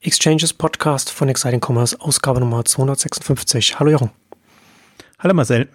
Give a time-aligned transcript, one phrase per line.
[0.00, 3.80] Exchanges Podcast von Exciting Commerce, Ausgabe Nummer 256.
[3.80, 4.10] Hallo Jochen.
[5.18, 5.68] Hallo Marcel.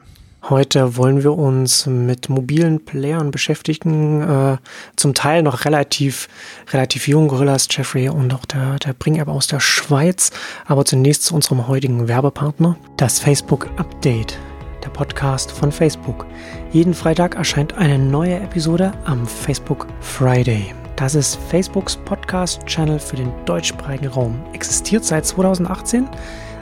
[0.50, 4.58] Heute wollen wir uns mit mobilen Playern beschäftigen, äh,
[4.96, 6.30] zum Teil noch relativ,
[6.72, 10.32] relativ jung, Gorillas, Jeffrey und auch der, der Bring-App aus der Schweiz.
[10.66, 14.38] Aber zunächst zu unserem heutigen Werbepartner, das Facebook Update,
[14.84, 16.26] der Podcast von Facebook.
[16.72, 20.74] Jeden Freitag erscheint eine neue Episode am Facebook Friday.
[21.04, 24.42] Das ist Facebooks Podcast-Channel für den deutschsprachigen Raum.
[24.54, 26.08] Existiert seit 2018,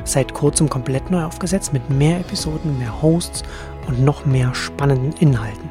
[0.03, 3.43] seit kurzem komplett neu aufgesetzt mit mehr Episoden, mehr Hosts
[3.88, 5.70] und noch mehr spannenden Inhalten.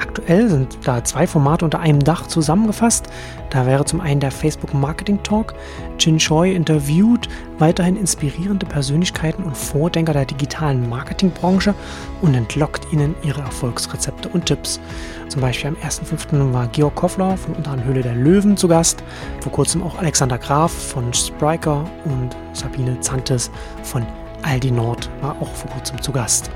[0.00, 3.08] Aktuell sind da zwei Formate unter einem Dach zusammengefasst.
[3.50, 5.54] Da wäre zum einen der Facebook Marketing Talk.
[5.98, 11.74] Jin Choi interviewt weiterhin inspirierende Persönlichkeiten und Vordenker der digitalen Marketingbranche
[12.22, 14.80] und entlockt ihnen ihre Erfolgsrezepte und Tipps.
[15.28, 16.52] Zum Beispiel am 1.5.
[16.54, 19.04] war Georg Koffler von unter anderem Höhle der Löwen zu Gast.
[19.40, 23.50] Vor kurzem auch Alexander Graf von Spriker und Sabine Zantes
[23.82, 24.06] von
[24.42, 26.50] Aldi Nord war auch vor kurzem zu Gast.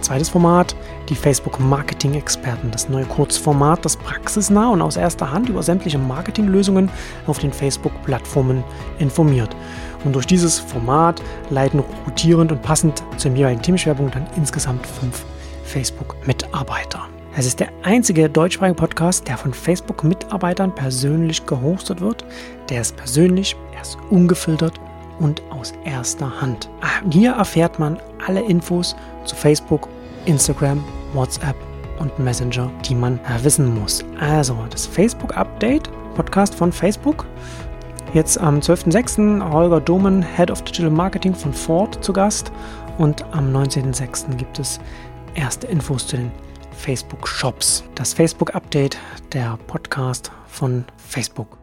[0.00, 0.76] Zweites Format,
[1.08, 5.98] die Facebook Marketing Experten, das neue Kurzformat, das praxisnah und aus erster Hand über sämtliche
[5.98, 6.90] Marketinglösungen
[7.26, 8.62] auf den Facebook-Plattformen
[8.98, 9.54] informiert.
[10.04, 15.24] Und durch dieses Format leiten rotierend und passend zur jeweiligen Themenschwerpunkt dann insgesamt fünf
[15.64, 17.08] Facebook-Mitarbeiter.
[17.36, 22.24] Es ist der einzige deutschsprachige Podcast, der von Facebook-Mitarbeitern persönlich gehostet wird.
[22.68, 24.74] Der ist persönlich, er ist ungefiltert
[25.20, 26.68] und aus erster Hand.
[27.10, 29.88] Hier erfährt man alle Infos zu Facebook,
[30.28, 30.84] Instagram,
[31.14, 31.56] WhatsApp
[31.98, 34.04] und Messenger, die man wissen muss.
[34.20, 37.26] Also das Facebook Update, Podcast von Facebook.
[38.14, 39.50] Jetzt am 12.06.
[39.50, 42.52] Holger Domen, Head of Digital Marketing von Ford zu Gast.
[42.98, 44.34] Und am 19.06.
[44.36, 44.80] gibt es
[45.34, 46.30] erste Infos zu den
[46.72, 47.84] Facebook Shops.
[47.94, 48.98] Das Facebook Update,
[49.32, 51.57] der Podcast von Facebook.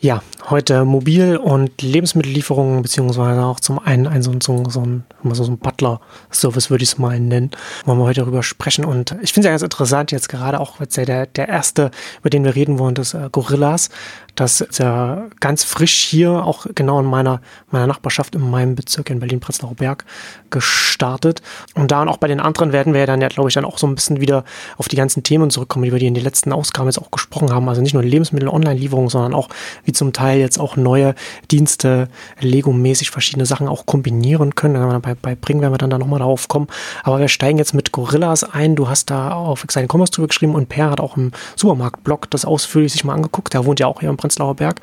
[0.00, 5.42] Ja, heute mobil und Lebensmittellieferungen, beziehungsweise auch zum einen ein, so, so, so ein, so
[5.42, 7.50] ein Butler-Service, würde ich es mal nennen,
[7.84, 8.84] wollen wir heute darüber sprechen.
[8.84, 12.30] Und ich finde es ja ganz interessant, jetzt gerade auch jetzt der, der erste, über
[12.30, 13.90] den wir reden wollen, das äh, Gorillas.
[14.38, 17.40] Das ist ja ganz frisch hier, auch genau in meiner,
[17.72, 20.04] meiner Nachbarschaft, in meinem Bezirk in Berlin-Prenzlauer Berg
[20.50, 21.42] gestartet.
[21.74, 23.64] Und da und auch bei den anderen werden wir ja dann ja, glaube ich, dann
[23.64, 24.44] auch so ein bisschen wieder
[24.76, 27.68] auf die ganzen Themen zurückkommen, über die in den letzten Ausgaben jetzt auch gesprochen haben.
[27.68, 29.48] Also nicht nur Lebensmittel-Online-Lieferungen, sondern auch
[29.82, 31.16] wie zum Teil jetzt auch neue
[31.50, 32.06] Dienste,
[32.38, 35.02] Lego-mäßig verschiedene Sachen auch kombinieren können.
[35.02, 36.68] Bei, bei Bring werden wir dann da nochmal darauf kommen.
[37.02, 38.76] Aber wir steigen jetzt mit Gorillas ein.
[38.76, 42.44] Du hast da auf Exciting Commerce drüber geschrieben und Per hat auch im Supermarkt-Blog das
[42.44, 43.52] ausführlich sich mal angeguckt.
[43.52, 44.80] Der wohnt ja auch hier im Prenzlauer Berg.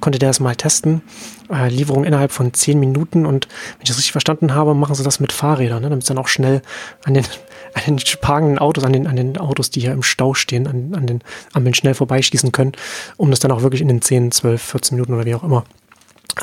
[0.00, 1.02] Konnte der das mal testen.
[1.50, 5.02] Äh, Lieferung innerhalb von zehn Minuten und wenn ich das richtig verstanden habe, machen sie
[5.02, 6.62] das mit Fahrrädern, ne, damit es dann auch schnell
[7.04, 7.24] an den,
[7.74, 10.94] an den parkenden Autos, an den, an den Autos, die hier im Stau stehen, an,
[10.94, 11.22] an den
[11.52, 12.72] Ampeln schnell vorbeischießen können,
[13.16, 15.64] um das dann auch wirklich in den 10, 12, 14 Minuten oder wie auch immer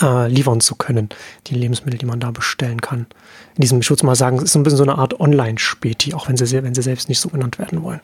[0.01, 1.09] äh, liefern zu können,
[1.47, 3.05] die Lebensmittel, die man da bestellen kann.
[3.55, 6.27] In diesem, ich würde mal sagen, es ist ein bisschen so eine Art Online-Späti, auch
[6.27, 8.01] wenn sie, wenn sie selbst nicht so genannt werden wollen.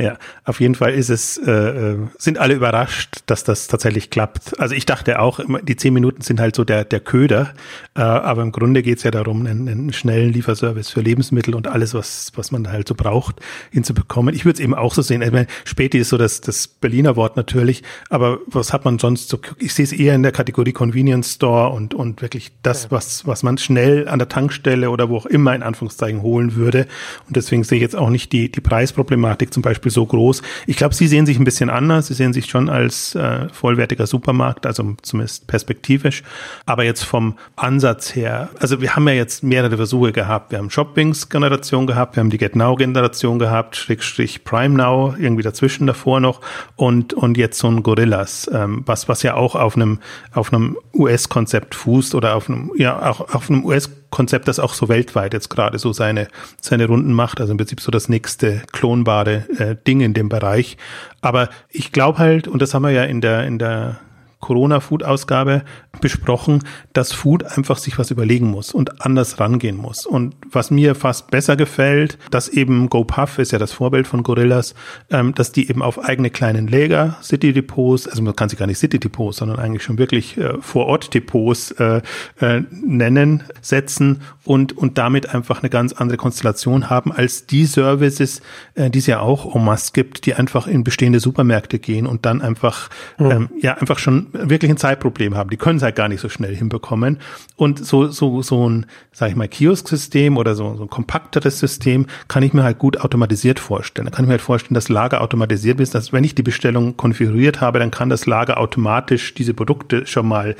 [0.00, 4.60] Ja, auf jeden Fall ist es, äh, äh, sind alle überrascht, dass das tatsächlich klappt.
[4.60, 7.52] Also ich dachte auch, die zehn Minuten sind halt so der, der Köder,
[7.96, 11.94] äh, aber im Grunde geht's ja darum, einen, einen schnellen Lieferservice für Lebensmittel und alles,
[11.94, 13.40] was, was man halt so braucht,
[13.72, 14.36] hinzubekommen.
[14.36, 15.20] Ich würde es eben auch so sehen.
[15.20, 19.28] Ich meine, Späti ist so das, das Berliner Wort natürlich, aber was hat man sonst
[19.28, 19.40] so?
[19.58, 23.42] Ich sehe es eher in der Kategorie Convenience Store und, und wirklich das, was, was
[23.42, 26.86] man schnell an der Tankstelle oder wo auch immer in Anführungszeichen holen würde.
[27.26, 30.42] Und deswegen sehe ich jetzt auch nicht die, die Preisproblematik zum Beispiel Beispiel so groß.
[30.66, 32.08] Ich glaube, sie sehen sich ein bisschen anders.
[32.08, 36.22] Sie sehen sich schon als äh, vollwertiger Supermarkt, also zumindest perspektivisch.
[36.66, 40.50] Aber jetzt vom Ansatz her, also wir haben ja jetzt mehrere Versuche gehabt.
[40.52, 45.86] Wir haben Shoppings-Generation gehabt, wir haben die Get Now-Generation gehabt, Schrägstrich Prime Now, irgendwie dazwischen
[45.86, 46.40] davor noch
[46.76, 49.98] und, und jetzt so ein Gorillas, ähm, was, was ja auch auf einem,
[50.32, 54.74] auf einem US-Konzept fußt oder auf einem, ja, auch auf einem US- Konzept, das auch
[54.74, 56.28] so weltweit jetzt gerade so seine,
[56.60, 57.40] seine Runden macht.
[57.40, 60.76] Also im Prinzip so das nächste klonbare äh, Ding in dem Bereich.
[61.20, 64.00] Aber ich glaube halt, und das haben wir ja in der, in der
[64.40, 65.62] Corona-Food-Ausgabe
[66.00, 66.62] besprochen,
[66.92, 70.06] dass Food einfach sich was überlegen muss und anders rangehen muss.
[70.06, 74.74] Und was mir fast besser gefällt, dass eben GoPuff ist ja das Vorbild von Gorillas,
[75.10, 78.78] ähm, dass die eben auf eigene kleinen Läger, City-Depots, also man kann sie gar nicht
[78.78, 82.02] City-Depots, sondern eigentlich schon wirklich äh, Vor-Ort-Depots äh,
[82.40, 88.40] äh, nennen, setzen und, und damit einfach eine ganz andere Konstellation haben als die Services,
[88.74, 92.24] äh, die es ja auch en masse gibt, die einfach in bestehende Supermärkte gehen und
[92.24, 92.88] dann einfach,
[93.18, 93.30] mhm.
[93.30, 95.50] ähm, ja, einfach schon wirklich ein Zeitproblem haben.
[95.50, 97.18] Die können es halt gar nicht so schnell hinbekommen.
[97.56, 102.06] Und so, so, so ein, sag ich mal, Kiosk-System oder so, so ein kompakteres System
[102.28, 104.06] kann ich mir halt gut automatisiert vorstellen.
[104.06, 106.96] Da kann ich mir halt vorstellen, dass Lager automatisiert ist, dass wenn ich die Bestellung
[106.96, 110.56] konfiguriert habe, dann kann das Lager automatisch diese Produkte schon mal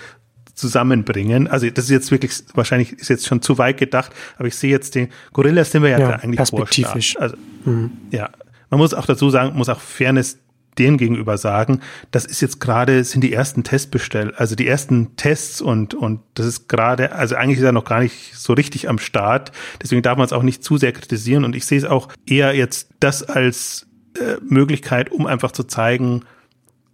[0.58, 1.48] zusammenbringen.
[1.48, 4.70] Also das ist jetzt wirklich, wahrscheinlich ist jetzt schon zu weit gedacht, aber ich sehe
[4.70, 7.16] jetzt den Gorillas sind wir ja, ja eigentlich perspektivisch.
[7.18, 7.92] Also, mhm.
[8.10, 8.30] ja,
[8.70, 10.38] man muss auch dazu sagen, muss auch Fairness
[10.78, 11.80] dem gegenüber sagen,
[12.10, 16.46] das ist jetzt gerade, sind die ersten Testbestell, also die ersten Tests und, und das
[16.46, 19.52] ist gerade, also eigentlich ist er noch gar nicht so richtig am Start.
[19.82, 22.54] Deswegen darf man es auch nicht zu sehr kritisieren und ich sehe es auch eher
[22.54, 23.86] jetzt das als
[24.18, 26.24] äh, Möglichkeit, um einfach zu zeigen,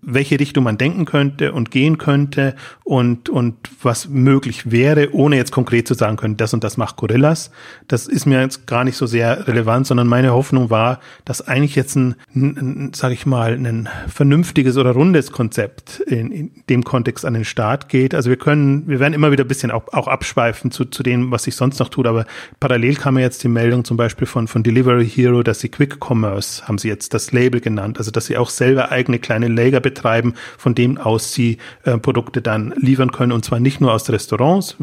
[0.07, 2.55] welche Richtung man denken könnte und gehen könnte
[2.85, 6.97] und, und was möglich wäre, ohne jetzt konkret zu sagen können, das und das macht
[6.97, 7.51] Gorillas.
[7.89, 11.75] Das ist mir jetzt gar nicht so sehr relevant, sondern meine Hoffnung war, dass eigentlich
[11.75, 17.25] jetzt ein, ein sage ich mal, ein vernünftiges oder rundes Konzept in, in dem Kontext
[17.25, 18.15] an den Start geht.
[18.15, 21.31] Also wir können, wir werden immer wieder ein bisschen auch, auch abschweifen zu, zu dem,
[21.31, 22.27] was sich sonst noch tut, aber
[22.61, 25.99] parallel kam mir jetzt die Meldung zum Beispiel von, von Delivery Hero, dass sie Quick
[26.01, 29.81] Commerce, haben sie jetzt das Label genannt, also dass sie auch selber eigene kleine Lager
[29.95, 34.11] betreiben, von dem aus sie äh, Produkte dann liefern können und zwar nicht nur aus
[34.11, 34.77] Restaurants,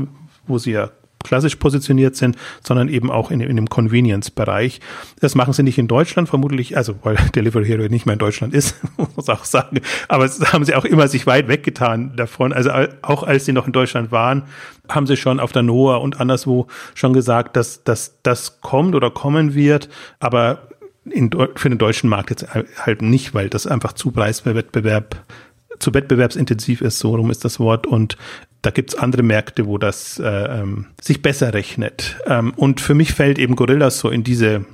[0.47, 0.91] wo sie ja
[1.23, 4.79] klassisch positioniert sind, sondern eben auch in, in dem Convenience-Bereich.
[5.19, 8.53] Das machen sie nicht in Deutschland vermutlich, also weil Delivery Hero nicht mehr in Deutschland
[8.53, 8.75] ist,
[9.15, 9.81] muss auch sagen.
[10.07, 12.53] Aber haben sie auch immer sich weit weggetan davon.
[12.53, 12.71] Also
[13.01, 14.43] auch als sie noch in Deutschland waren,
[14.89, 19.11] haben sie schon auf der NOAA und anderswo schon gesagt, dass, dass das kommt oder
[19.11, 19.89] kommen wird.
[20.19, 20.67] Aber
[21.05, 25.23] in, für den deutschen Markt jetzt halt nicht, weil das einfach zu Preiswettbewerb
[25.79, 27.87] zu wettbewerbsintensiv ist, so rum ist das Wort.
[27.87, 28.17] Und
[28.61, 32.17] da gibt's andere Märkte, wo das äh, ähm, sich besser rechnet.
[32.27, 34.65] Ähm, und für mich fällt eben Gorillas so in diese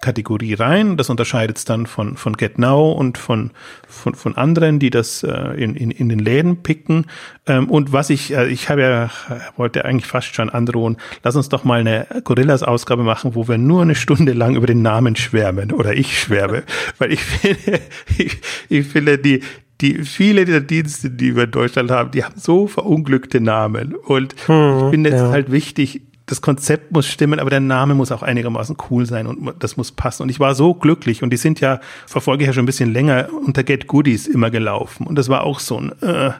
[0.00, 0.96] Kategorie rein.
[0.96, 3.50] Das unterscheidet es dann von, von GetNow und von,
[3.88, 7.06] von, von anderen, die das äh, in, in, in den Läden picken.
[7.46, 9.10] Ähm, und was ich, äh, ich habe ja,
[9.56, 13.82] wollte eigentlich fast schon androhen, lass uns doch mal eine Gorillas-Ausgabe machen, wo wir nur
[13.82, 16.62] eine Stunde lang über den Namen schwärmen oder ich schwärme.
[16.98, 17.80] Weil ich finde,
[18.16, 19.42] ich, ich finde, die,
[19.80, 23.94] die viele der Dienste, die wir in Deutschland haben, die haben so verunglückte Namen.
[23.94, 25.30] Und hm, ich finde es ja.
[25.30, 29.54] halt wichtig, das Konzept muss stimmen, aber der Name muss auch einigermaßen cool sein und
[29.58, 30.22] das muss passen.
[30.22, 32.92] Und ich war so glücklich und die sind ja, verfolge ich ja schon ein bisschen
[32.92, 35.06] länger, unter Get Goodies immer gelaufen.
[35.06, 36.32] Und das war auch so ein äh,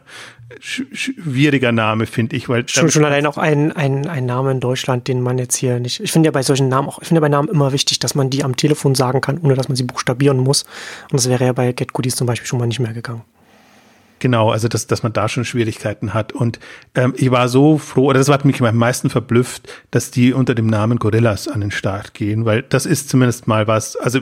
[0.61, 5.09] schwieriger Name, finde ich, weil schon, schon allein auch ein, ein, ein Name in Deutschland,
[5.09, 6.01] den man jetzt hier nicht.
[6.01, 8.15] Ich finde ja bei solchen Namen auch, ich finde ja bei Namen immer wichtig, dass
[8.15, 10.65] man die am Telefon sagen kann, ohne dass man sie buchstabieren muss.
[11.11, 13.23] Und das wäre ja bei Get Goodies zum Beispiel schon mal nicht mehr gegangen.
[14.19, 16.33] Genau, also dass, dass man da schon Schwierigkeiten hat.
[16.33, 16.59] Und
[16.95, 20.55] ähm, ich war so froh, oder das hat mich am meisten verblüfft, dass die unter
[20.55, 24.21] dem Namen Gorillas an den Start gehen, weil das ist zumindest mal was, also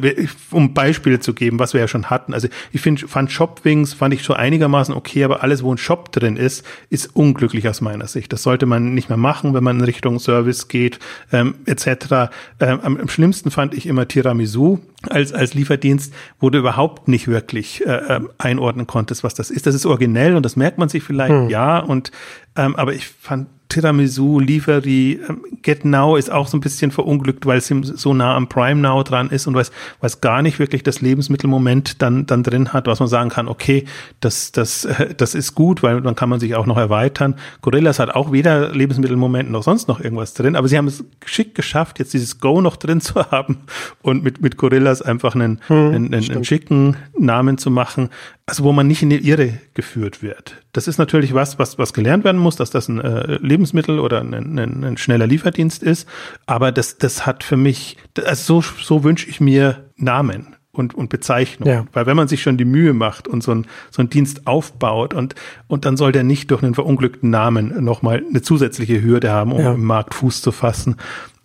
[0.50, 2.34] um Beispiele zu geben, was wir ja schon hatten.
[2.34, 6.12] Also ich finde, fand Shopwings, fand ich schon einigermaßen okay, aber alles, wo ein Shop
[6.12, 8.32] drin ist, ist unglücklich aus meiner Sicht.
[8.32, 10.98] Das sollte man nicht mehr machen, wenn man in Richtung Service geht,
[11.32, 12.30] ähm, etc.
[12.60, 14.78] Ähm, am, am schlimmsten fand ich immer Tiramisu
[15.08, 19.66] als, als Lieferdienst, wo du überhaupt nicht wirklich äh, ähm, einordnen konntest, was das ist.
[19.66, 21.48] Das ist originell und das merkt man sich vielleicht, hm.
[21.48, 21.78] ja.
[21.78, 22.10] Und
[22.56, 27.46] ähm, aber ich fand Tiramisu, Liefery, ähm, Get Now ist auch so ein bisschen verunglückt,
[27.46, 29.66] weil es so nah am Prime Now dran ist und weil
[30.00, 33.84] es gar nicht wirklich das Lebensmittelmoment dann, dann drin hat, was man sagen kann, okay,
[34.20, 37.34] das, das, äh, das ist gut, weil dann kann man sich auch noch erweitern.
[37.62, 41.54] Gorillas hat auch weder Lebensmittelmoment noch sonst noch irgendwas drin, aber sie haben es geschickt
[41.54, 43.58] geschafft, jetzt dieses Go noch drin zu haben
[44.02, 48.10] und mit, mit Gorillas einfach einen, hm, einen, einen, einen schicken Namen zu machen,
[48.46, 50.54] also wo man nicht in die Irre geführt wird.
[50.72, 54.20] Das ist natürlich was, was, was gelernt werden muss, dass das ein äh, Lebensmittel oder
[54.20, 56.06] ein, ein, ein schneller Lieferdienst ist.
[56.44, 61.08] Aber das, das hat für mich, also so, so wünsche ich mir Namen und, und
[61.08, 61.68] Bezeichnung.
[61.68, 61.86] Ja.
[61.92, 65.14] Weil wenn man sich schon die Mühe macht und so ein, so ein Dienst aufbaut
[65.14, 65.34] und,
[65.68, 69.60] und dann soll der nicht durch einen verunglückten Namen nochmal eine zusätzliche Hürde haben, um
[69.60, 69.72] ja.
[69.72, 70.96] im Markt Fuß zu fassen.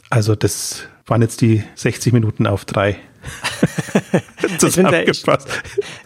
[0.10, 2.98] Also das waren jetzt die 60 Minuten auf drei.
[4.58, 5.48] Zusammengefasst.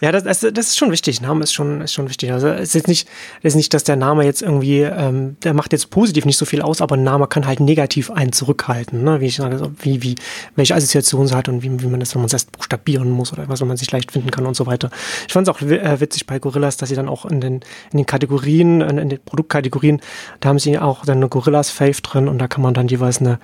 [0.01, 1.21] ja, das, das, das, ist schon wichtig.
[1.21, 2.31] Name ist schon, ist schon wichtig.
[2.31, 3.07] Also es ist jetzt nicht,
[3.41, 6.45] es ist nicht, dass der Name jetzt irgendwie, ähm, der macht jetzt positiv nicht so
[6.45, 9.03] viel aus, aber ein Name kann halt negativ einen zurückhalten.
[9.03, 9.21] Ne?
[9.21, 10.15] Wie ich sage, also wie, wie,
[10.55, 13.31] welche Assoziation es hat und wie, wie man das, wenn man es erst buchstabieren muss
[13.33, 14.89] oder was man sich leicht finden kann und so weiter.
[15.27, 17.55] Ich fand es auch äh, witzig bei Gorillas, dass sie dann auch in den,
[17.91, 20.01] in den Kategorien, in, in den Produktkategorien,
[20.39, 23.19] da haben sie auch dann eine Gorillas Fave drin und da kann man dann jeweils
[23.19, 23.39] eine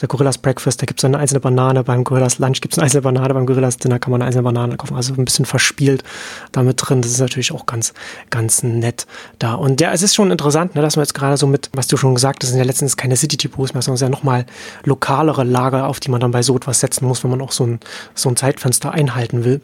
[0.00, 2.84] der Gorillas Breakfast, da gibt es eine einzelne Banane, beim Gorillas Lunch gibt es eine
[2.84, 4.96] einzelne Banane, beim Gorillas Dinner kann man einzelne Banane kaufen.
[4.96, 6.04] Also ein bisschen verspielt
[6.52, 7.00] damit drin.
[7.00, 7.94] Das ist natürlich auch ganz,
[8.28, 9.06] ganz nett
[9.38, 9.54] da.
[9.54, 11.96] Und ja, es ist schon interessant, ne, dass man jetzt gerade so mit, was du
[11.96, 14.44] schon gesagt hast, sind ja letztens keine City-Typos mehr, sondern es sind ja nochmal
[14.84, 17.64] lokalere Lager, auf die man dann bei so etwas setzen muss, wenn man auch so
[17.64, 17.80] ein,
[18.14, 19.62] so ein Zeitfenster einhalten will.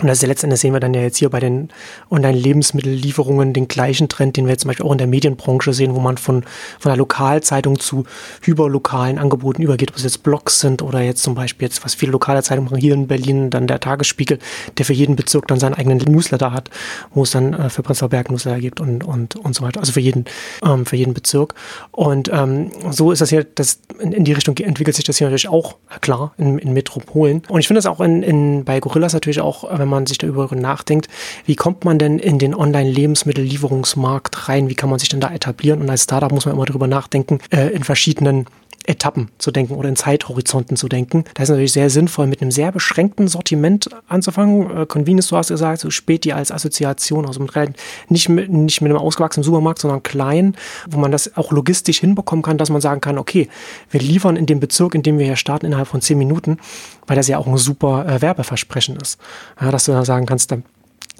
[0.00, 1.70] Und das ist ja letztendlich sehen wir dann ja jetzt hier bei den
[2.10, 6.00] Online-Lebensmittellieferungen den gleichen Trend, den wir jetzt zum Beispiel auch in der Medienbranche sehen, wo
[6.00, 6.44] man von,
[6.78, 8.04] von der Lokalzeitung zu
[8.42, 12.12] hyperlokalen Angeboten übergeht, ob es jetzt Blogs sind oder jetzt zum Beispiel jetzt, was viele
[12.12, 14.38] lokale Zeitungen machen, hier in Berlin, dann der Tagesspiegel,
[14.76, 16.68] der für jeden Bezirk dann seinen eigenen Newsletter hat,
[17.14, 19.80] wo es dann äh, für Prenzlauer Berg Newsletter gibt und, und, und so weiter.
[19.80, 20.26] Also für jeden,
[20.62, 21.54] ähm, für jeden Bezirk.
[21.92, 25.26] Und ähm, so ist das hier, das, in, in die Richtung entwickelt sich das hier
[25.26, 27.42] natürlich auch, klar, in, in Metropolen.
[27.48, 30.18] Und ich finde das auch in, in, bei Gorillas natürlich auch, wenn wenn man sich
[30.18, 31.08] darüber nachdenkt,
[31.44, 34.68] wie kommt man denn in den Online-Lebensmittellieferungsmarkt rein?
[34.68, 35.80] Wie kann man sich denn da etablieren?
[35.80, 38.46] Und als Startup muss man immer darüber nachdenken, äh, in verschiedenen
[38.86, 41.24] Etappen zu denken oder in Zeithorizonten zu denken.
[41.34, 44.82] Da ist natürlich sehr sinnvoll, mit einem sehr beschränkten Sortiment anzufangen.
[44.82, 47.52] Äh, Convenience, du hast gesagt, so Späti als Assoziation, also mit
[48.08, 50.56] nicht mit, nicht mit einem ausgewachsenen Supermarkt, sondern klein,
[50.88, 53.48] wo man das auch logistisch hinbekommen kann, dass man sagen kann, okay,
[53.90, 56.58] wir liefern in dem Bezirk, in dem wir hier starten, innerhalb von zehn Minuten,
[57.06, 59.18] weil das ja auch ein super äh, Werbeversprechen ist.
[59.60, 60.64] Ja, dass du dann sagen kannst, dann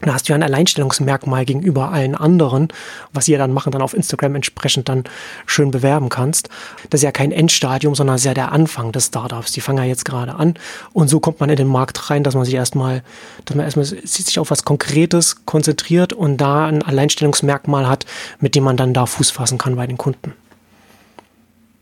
[0.02, 2.68] da hast du ja ein Alleinstellungsmerkmal gegenüber allen anderen,
[3.14, 5.04] was ja dann machen, dann auf Instagram entsprechend dann
[5.46, 6.50] schön bewerben kannst.
[6.90, 9.52] Das ist ja kein Endstadium, sondern ist ja der Anfang des Startups.
[9.52, 10.54] Die fangen ja jetzt gerade an.
[10.92, 13.02] Und so kommt man in den Markt rein, dass man sich erstmal,
[13.46, 18.04] dass man erstmal sich auf was Konkretes konzentriert und da ein Alleinstellungsmerkmal hat,
[18.38, 20.34] mit dem man dann da Fuß fassen kann bei den Kunden.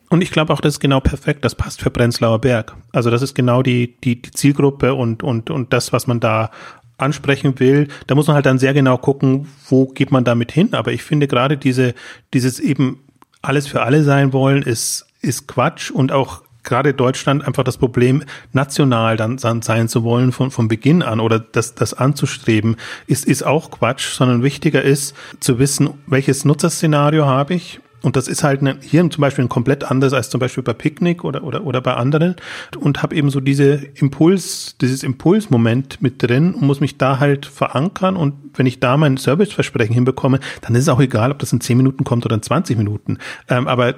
[0.09, 1.45] Und ich glaube auch, das ist genau perfekt.
[1.45, 2.77] Das passt für Prenzlauer Berg.
[2.93, 6.53] Also das ist genau die, die, die Zielgruppe und, und, und das, was man da
[6.97, 10.75] ansprechen will, da muss man halt dann sehr genau gucken, wo geht man damit hin.
[10.75, 11.95] Aber ich finde gerade diese,
[12.33, 13.01] dieses eben
[13.43, 18.25] alles für alle sein wollen, ist, ist Quatsch und auch gerade Deutschland einfach das Problem,
[18.53, 23.27] national dann, dann sein zu wollen von, von Beginn an oder das, das anzustreben, ist,
[23.27, 28.45] ist auch Quatsch, sondern wichtiger ist zu wissen, welches Nutzerszenario habe ich und das ist
[28.45, 31.65] halt eine, hier zum Beispiel ein komplett anders als zum Beispiel bei Picknick oder, oder,
[31.65, 32.37] oder bei anderen.
[32.79, 37.47] Und habe eben so diese Impuls, dieses Impulsmoment mit drin und muss mich da halt
[37.47, 38.17] verankern.
[38.17, 41.63] Und wenn ich da mein Serviceversprechen hinbekomme, dann ist es auch egal, ob das in
[41.63, 43.19] 10 Minuten kommt oder in 20 Minuten.
[43.49, 43.95] Ähm, aber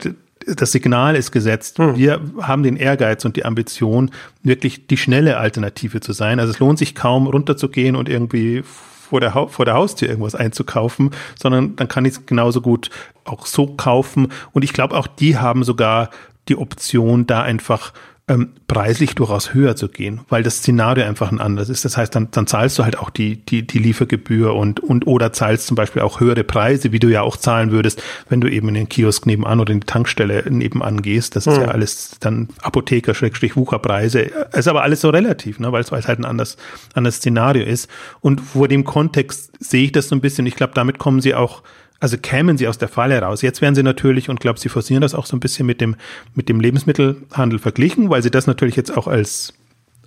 [0.46, 1.78] das Signal ist gesetzt.
[1.78, 1.96] Hm.
[1.96, 4.12] Wir haben den Ehrgeiz und die Ambition,
[4.44, 6.38] wirklich die schnelle Alternative zu sein.
[6.38, 8.62] Also es lohnt sich kaum runterzugehen und irgendwie
[9.08, 12.90] vor der, vor der Haustür irgendwas einzukaufen, sondern dann kann ich es genauso gut
[13.24, 14.32] auch so kaufen.
[14.52, 16.10] Und ich glaube, auch die haben sogar
[16.48, 17.92] die Option, da einfach
[18.28, 21.84] ähm, preislich durchaus höher zu gehen, weil das Szenario einfach ein anderes ist.
[21.84, 25.32] Das heißt, dann, dann zahlst du halt auch die, die, die Liefergebühr und, und oder
[25.32, 28.66] zahlst zum Beispiel auch höhere Preise, wie du ja auch zahlen würdest, wenn du eben
[28.68, 31.36] in den Kiosk nebenan oder in die Tankstelle nebenan gehst.
[31.36, 31.62] Das ist mhm.
[31.62, 34.22] ja alles dann Apotheker, Schrägstrich, Wucherpreise.
[34.52, 36.56] Ist aber alles so relativ, ne, weil es halt ein anderes,
[36.94, 37.88] anderes Szenario ist.
[38.20, 40.46] Und vor dem Kontext sehe ich das so ein bisschen.
[40.46, 41.62] Ich glaube, damit kommen sie auch
[42.00, 43.42] also kämen sie aus der Falle raus.
[43.42, 45.96] Jetzt werden sie natürlich, und glaube, sie forcieren das auch so ein bisschen mit dem,
[46.34, 49.54] mit dem Lebensmittelhandel verglichen, weil sie das natürlich jetzt auch als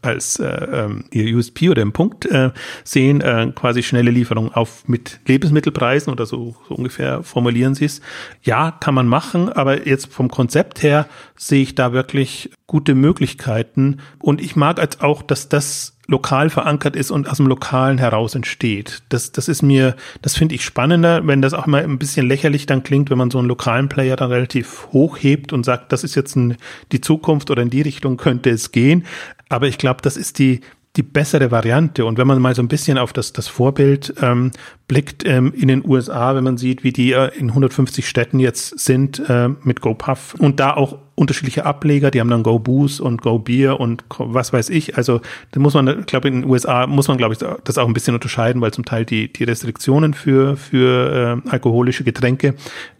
[0.01, 2.51] als äh, ähm, ihr USP oder im Punkt äh,
[2.83, 8.01] sehen, äh, quasi schnelle Lieferung auf mit Lebensmittelpreisen oder so, so ungefähr formulieren sie es.
[8.41, 13.97] Ja, kann man machen, aber jetzt vom Konzept her sehe ich da wirklich gute Möglichkeiten
[14.19, 18.35] und ich mag als auch, dass das lokal verankert ist und aus dem Lokalen heraus
[18.35, 19.03] entsteht.
[19.09, 22.65] Das, das ist mir, das finde ich spannender, wenn das auch immer ein bisschen lächerlich
[22.65, 26.03] dann klingt, wenn man so einen lokalen Player dann relativ hoch hebt und sagt, das
[26.03, 26.57] ist jetzt ein,
[26.91, 29.05] die Zukunft oder in die Richtung könnte es gehen.
[29.49, 30.61] Aber ich glaube, das ist die,
[30.95, 32.05] die bessere Variante.
[32.05, 34.51] Und wenn man mal so ein bisschen auf das, das Vorbild ähm,
[34.87, 38.79] blickt ähm, in den USA, wenn man sieht, wie die äh, in 150 Städten jetzt
[38.79, 43.21] sind äh, mit GoPuff und da auch unterschiedliche Ableger, die haben dann Go Booze und
[43.21, 44.95] Go Beer und was weiß ich.
[44.97, 45.19] Also
[45.51, 48.13] da muss man, glaube in den USA muss man, glaube ich, das auch ein bisschen
[48.13, 52.55] unterscheiden, weil zum Teil die, die Restriktionen für, für äh, alkoholische Getränke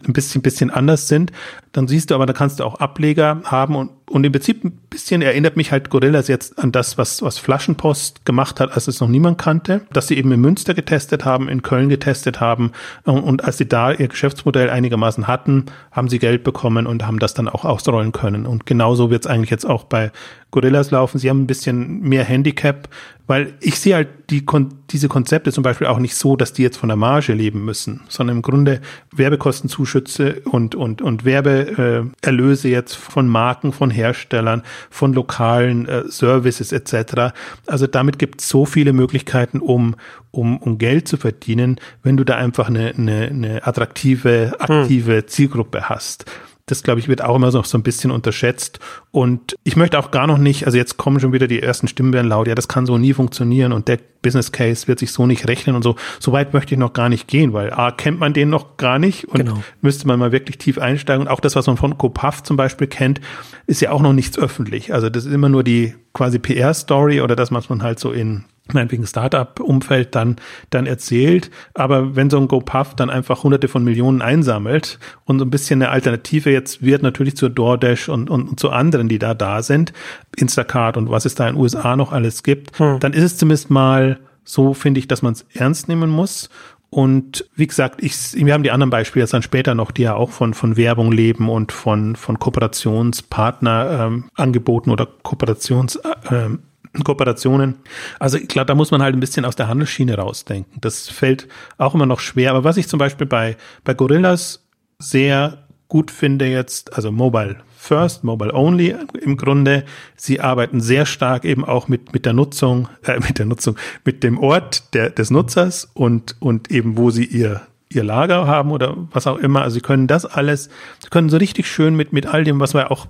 [0.06, 1.32] ein bisschen, bisschen anders sind.
[1.72, 4.72] Dann siehst du aber, da kannst du auch Ableger haben und, und im Prinzip ein
[4.90, 9.00] bisschen erinnert mich halt Gorillas jetzt an das, was, was Flaschenpost gemacht hat, als es
[9.00, 12.72] noch niemand kannte, dass sie eben in Münster getestet haben, in Köln getestet haben
[13.04, 17.20] und, und als sie da ihr Geschäftsmodell einigermaßen hatten, haben sie Geld bekommen und haben
[17.20, 18.46] das dann auch ausrollen sein können.
[18.46, 20.10] Und genauso wird es eigentlich jetzt auch bei
[20.50, 21.18] Gorillas laufen.
[21.18, 22.88] Sie haben ein bisschen mehr Handicap,
[23.28, 24.44] weil ich sehe halt die,
[24.90, 28.00] diese Konzepte zum Beispiel auch nicht so, dass die jetzt von der Marge leben müssen,
[28.08, 28.80] sondern im Grunde
[29.14, 37.32] Werbekostenzuschüsse und, und, und Werbeerlöse jetzt von Marken, von Herstellern, von lokalen äh, Services etc.
[37.66, 39.94] Also damit gibt es so viele Möglichkeiten, um,
[40.32, 45.28] um, um Geld zu verdienen, wenn du da einfach eine, eine, eine attraktive, aktive hm.
[45.28, 46.24] Zielgruppe hast.
[46.70, 48.78] Das, glaube ich, wird auch immer noch so ein bisschen unterschätzt.
[49.10, 52.12] Und ich möchte auch gar noch nicht, also jetzt kommen schon wieder die ersten Stimmen
[52.12, 55.26] werden laut, ja, das kann so nie funktionieren und der Business Case wird sich so
[55.26, 55.96] nicht rechnen und so.
[56.18, 58.98] So weit möchte ich noch gar nicht gehen, weil A, kennt man den noch gar
[58.98, 59.62] nicht und genau.
[59.80, 61.22] müsste man mal wirklich tief einsteigen.
[61.22, 63.20] Und auch das, was man von Copaf zum Beispiel kennt,
[63.66, 64.92] ist ja auch noch nichts öffentlich.
[64.92, 68.44] Also das ist immer nur die quasi PR-Story oder das, was man halt so in
[68.74, 70.36] meinetwegen Startup-Umfeld dann,
[70.70, 71.50] dann erzählt.
[71.74, 75.82] Aber wenn so ein GoPuff dann einfach hunderte von Millionen einsammelt und so ein bisschen
[75.82, 79.62] eine Alternative jetzt wird natürlich zur DoorDash und, und, und zu anderen, die da da
[79.62, 79.92] sind,
[80.36, 83.00] Instacart und was es da in den USA noch alles gibt, hm.
[83.00, 86.50] dann ist es zumindest mal so, finde ich, dass man es ernst nehmen muss.
[86.90, 90.14] Und wie gesagt, ich, wir haben die anderen Beispiele jetzt dann später noch, die ja
[90.14, 96.00] auch von, von Werbung leben und von, von Kooperationspartner ähm, angeboten oder Kooperations,
[96.30, 96.62] ähm,
[97.04, 97.76] Kooperationen.
[98.18, 100.80] Also glaube, da muss man halt ein bisschen aus der Handelsschiene rausdenken.
[100.80, 102.50] Das fällt auch immer noch schwer.
[102.50, 104.66] Aber was ich zum Beispiel bei, bei Gorillas
[104.98, 109.84] sehr gut finde jetzt, also Mobile First, Mobile Only im Grunde.
[110.14, 114.22] Sie arbeiten sehr stark eben auch mit, mit der Nutzung, äh, mit der Nutzung, mit
[114.22, 118.96] dem Ort der, des Nutzers und, und eben wo sie ihr, ihr Lager haben oder
[119.12, 119.62] was auch immer.
[119.62, 120.68] Also sie können das alles,
[121.02, 123.06] sie können so richtig schön mit, mit all dem, was wir auch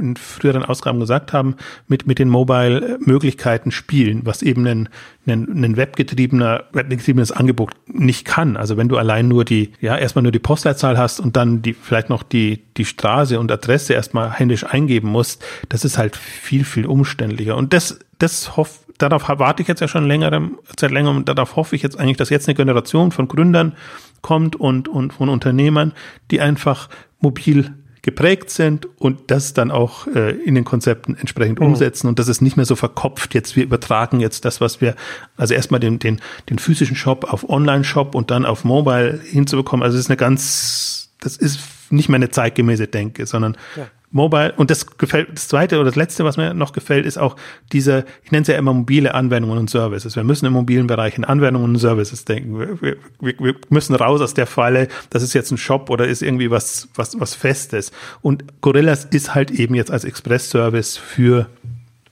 [0.00, 1.56] in früheren Ausgaben gesagt haben,
[1.88, 4.88] mit, mit den Mobile-Möglichkeiten spielen, was eben ein,
[5.26, 8.56] ein, ein webgetriebener, webgetriebenes Angebot nicht kann.
[8.56, 11.74] Also wenn du allein nur die, ja, erstmal nur die Postleitzahl hast und dann die,
[11.74, 16.64] vielleicht noch die, die Straße und Adresse erstmal händisch eingeben musst, das ist halt viel,
[16.64, 17.56] viel umständlicher.
[17.56, 21.56] Und das, das hoff, darauf warte ich jetzt ja schon längere Zeit länger und darauf
[21.56, 23.74] hoffe ich jetzt eigentlich, dass jetzt eine Generation von Gründern
[24.22, 25.92] kommt und, und von Unternehmern,
[26.30, 26.88] die einfach
[27.20, 31.66] mobil geprägt sind und das dann auch äh, in den Konzepten entsprechend mhm.
[31.66, 33.34] umsetzen und das ist nicht mehr so verkopft.
[33.34, 34.94] Jetzt wir übertragen jetzt das, was wir,
[35.36, 39.82] also erstmal den, den, den physischen Shop auf Online-Shop und dann auf Mobile hinzubekommen.
[39.84, 43.86] Also es ist eine ganz, das ist nicht mehr eine zeitgemäße Denke, sondern ja.
[44.12, 44.52] Mobile.
[44.56, 47.36] Und das gefällt, das zweite oder das letzte, was mir noch gefällt, ist auch
[47.72, 50.16] diese, ich nenne es ja immer mobile Anwendungen und Services.
[50.16, 52.58] Wir müssen im mobilen Bereich in Anwendungen und Services denken.
[52.58, 56.22] Wir, wir, wir müssen raus aus der Falle, das ist jetzt ein Shop oder ist
[56.22, 57.92] irgendwie was, was, was Festes.
[58.20, 61.46] Und Gorillas ist halt eben jetzt als Express-Service für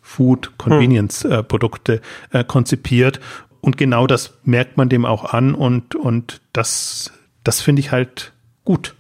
[0.01, 2.01] Food, Convenience-Produkte
[2.31, 3.21] äh, konzipiert.
[3.61, 7.13] Und genau das merkt man dem auch an und, und das,
[7.43, 8.33] das finde ich halt
[8.65, 8.95] gut.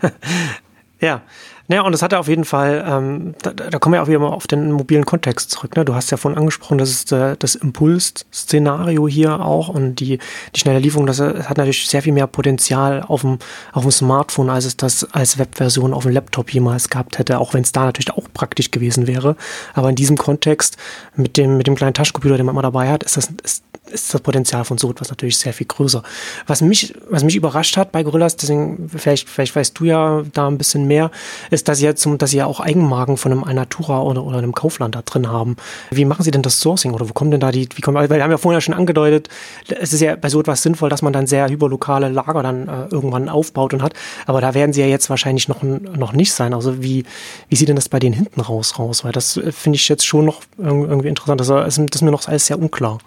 [1.00, 1.22] ja,
[1.68, 4.18] naja, und das hat er auf jeden Fall, ähm, da, da kommen wir auch wieder
[4.18, 5.76] mal auf den mobilen Kontext zurück.
[5.76, 5.84] Ne?
[5.84, 10.18] Du hast ja vorhin angesprochen, das ist äh, das Impuls-Szenario hier auch und die,
[10.54, 13.38] die schnelle Lieferung, das hat natürlich sehr viel mehr Potenzial auf dem,
[13.72, 17.54] auf dem Smartphone, als es das als Webversion auf dem Laptop jemals gehabt hätte, auch
[17.54, 19.36] wenn es da natürlich auch praktisch gewesen wäre.
[19.74, 20.76] Aber in diesem Kontext
[21.16, 24.12] mit dem, mit dem kleinen Taschencomputer, den man immer dabei hat, ist das, ist, ist
[24.12, 26.02] das Potenzial von so etwas natürlich sehr viel größer.
[26.46, 30.48] Was mich, was mich überrascht hat bei Gorillas, deswegen, vielleicht, vielleicht weißt du ja da
[30.48, 31.10] ein bisschen mehr,
[31.50, 34.52] ist, dass sie jetzt, dass sie ja auch Eigenmarken von einem Alnatura oder, oder einem
[34.52, 35.56] Kaufland da drin haben.
[35.90, 38.10] Wie machen sie denn das Sourcing oder wo kommen denn da die, wie kommen, weil
[38.10, 39.28] wir haben ja vorhin ja schon angedeutet,
[39.68, 42.86] es ist ja bei so etwas sinnvoll, dass man dann sehr hyperlokale Lager dann äh,
[42.90, 43.94] irgendwann aufbaut und hat.
[44.26, 46.54] Aber da werden sie ja jetzt wahrscheinlich noch, noch nicht sein.
[46.54, 47.04] Also wie,
[47.48, 49.04] wie sieht denn das bei denen hinten raus raus?
[49.04, 51.40] Weil das äh, finde ich jetzt schon noch irgendwie interessant.
[51.40, 52.98] Das, das ist mir noch alles sehr unklar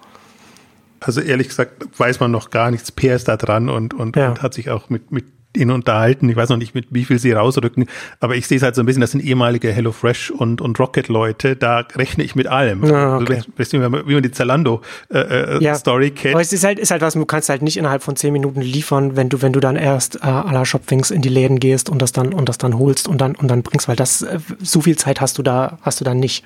[0.99, 2.91] also ehrlich gesagt weiß man noch gar nichts.
[2.91, 4.29] Peer ist da dran und, und, ja.
[4.29, 5.25] und hat sich auch mit, mit
[5.57, 6.29] ihn unterhalten.
[6.29, 7.87] Ich weiß noch nicht, mit wie viel sie rausrücken,
[8.19, 11.55] aber ich sehe es halt so ein bisschen, das sind ehemalige HelloFresh und, und Rocket-Leute,
[11.55, 12.83] da rechne ich mit allem.
[12.83, 13.35] Ah, okay.
[13.35, 16.09] also, weißt du, wie man die Zalando-Story äh, äh ja.
[16.15, 16.35] kennt.
[16.35, 18.61] Aber es ist halt, ist halt was, du kannst halt nicht innerhalb von zehn Minuten
[18.61, 21.89] liefern, wenn du, wenn du dann erst äh, à la Shopwings in die Läden gehst
[21.89, 24.39] und das dann, und das dann holst und dann, und dann bringst, weil das, äh,
[24.59, 26.45] so viel Zeit hast du da, hast du dann nicht.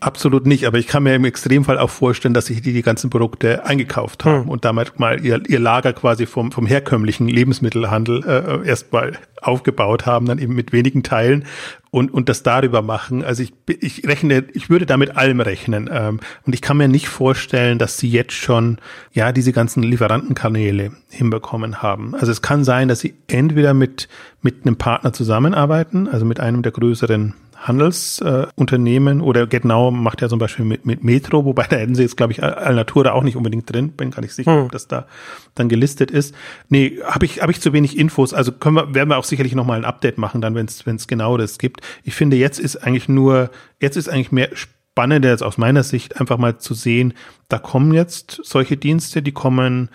[0.00, 3.10] Absolut nicht, aber ich kann mir im Extremfall auch vorstellen, dass sich die die ganzen
[3.10, 4.48] Produkte eingekauft haben hm.
[4.48, 10.24] und damit mal ihr, ihr Lager quasi vom, vom herkömmlichen Lebensmittelhandel äh, erstmal aufgebaut haben,
[10.24, 11.44] dann eben mit wenigen Teilen
[11.90, 13.24] und, und das darüber machen.
[13.24, 15.90] Also ich, ich rechne, ich würde damit allem rechnen.
[15.92, 18.78] Ähm, und ich kann mir nicht vorstellen, dass sie jetzt schon
[19.12, 22.14] ja diese ganzen Lieferantenkanäle hinbekommen haben.
[22.14, 24.08] Also es kann sein, dass sie entweder mit,
[24.40, 30.28] mit einem Partner zusammenarbeiten, also mit einem der größeren Handelsunternehmen äh, oder GetNow macht ja
[30.28, 33.36] zum Beispiel mit, mit Metro, wobei da hätten sie jetzt, glaube ich, Alnatura auch nicht
[33.36, 34.64] unbedingt drin, bin gar nicht sicher, hm.
[34.64, 35.06] ob das da
[35.54, 36.34] dann gelistet ist.
[36.68, 39.54] Nee, habe ich, hab ich zu wenig Infos, also können wir, werden wir auch sicherlich
[39.54, 41.80] nochmal ein Update machen, dann, wenn es genau das gibt.
[42.02, 46.18] Ich finde, jetzt ist eigentlich nur, jetzt ist eigentlich mehr spannender jetzt aus meiner Sicht
[46.18, 47.14] einfach mal zu sehen,
[47.48, 49.90] da kommen jetzt solche Dienste, die kommen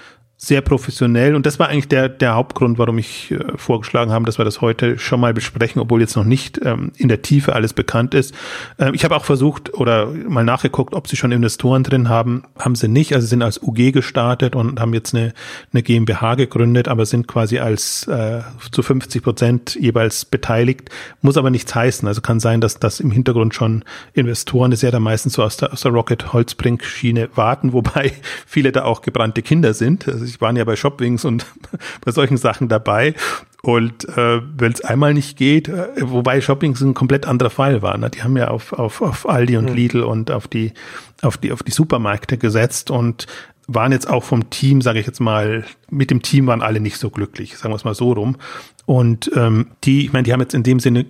[0.47, 4.37] sehr professionell und das war eigentlich der, der Hauptgrund, warum ich äh, vorgeschlagen habe, dass
[4.37, 7.73] wir das heute schon mal besprechen, obwohl jetzt noch nicht ähm, in der Tiefe alles
[7.73, 8.33] bekannt ist.
[8.77, 12.43] Ähm, ich habe auch versucht oder mal nachgeguckt, ob sie schon Investoren drin haben.
[12.59, 15.33] Haben sie nicht, also sind als UG gestartet und haben jetzt eine,
[15.73, 20.89] eine GmbH gegründet, aber sind quasi als äh, zu 50 Prozent jeweils beteiligt.
[21.21, 22.07] Muss aber nichts heißen.
[22.07, 25.43] Also kann sein, dass das im Hintergrund schon Investoren, das ist ja da meistens so
[25.43, 28.13] aus der, aus der Rocket Holzbrink Schiene warten, wobei
[28.45, 30.07] viele da auch gebrannte Kinder sind.
[30.07, 31.45] Also ich ich waren ja bei Shopwings und
[32.01, 33.15] bei solchen Sachen dabei.
[33.61, 37.97] Und äh, wenn es einmal nicht geht, äh, wobei Shopwings ein komplett anderer Fall war.
[37.97, 38.09] Ne?
[38.09, 39.75] Die haben ja auf, auf, auf Aldi und mhm.
[39.75, 40.73] Lidl und auf die,
[41.21, 43.25] auf die, auf die Supermärkte gesetzt und
[43.67, 46.97] waren jetzt auch vom Team, sage ich jetzt mal, mit dem Team waren alle nicht
[46.97, 48.37] so glücklich, sagen wir es mal so rum.
[48.85, 51.07] Und ähm, die, ich meine, die haben jetzt in dem Sinne,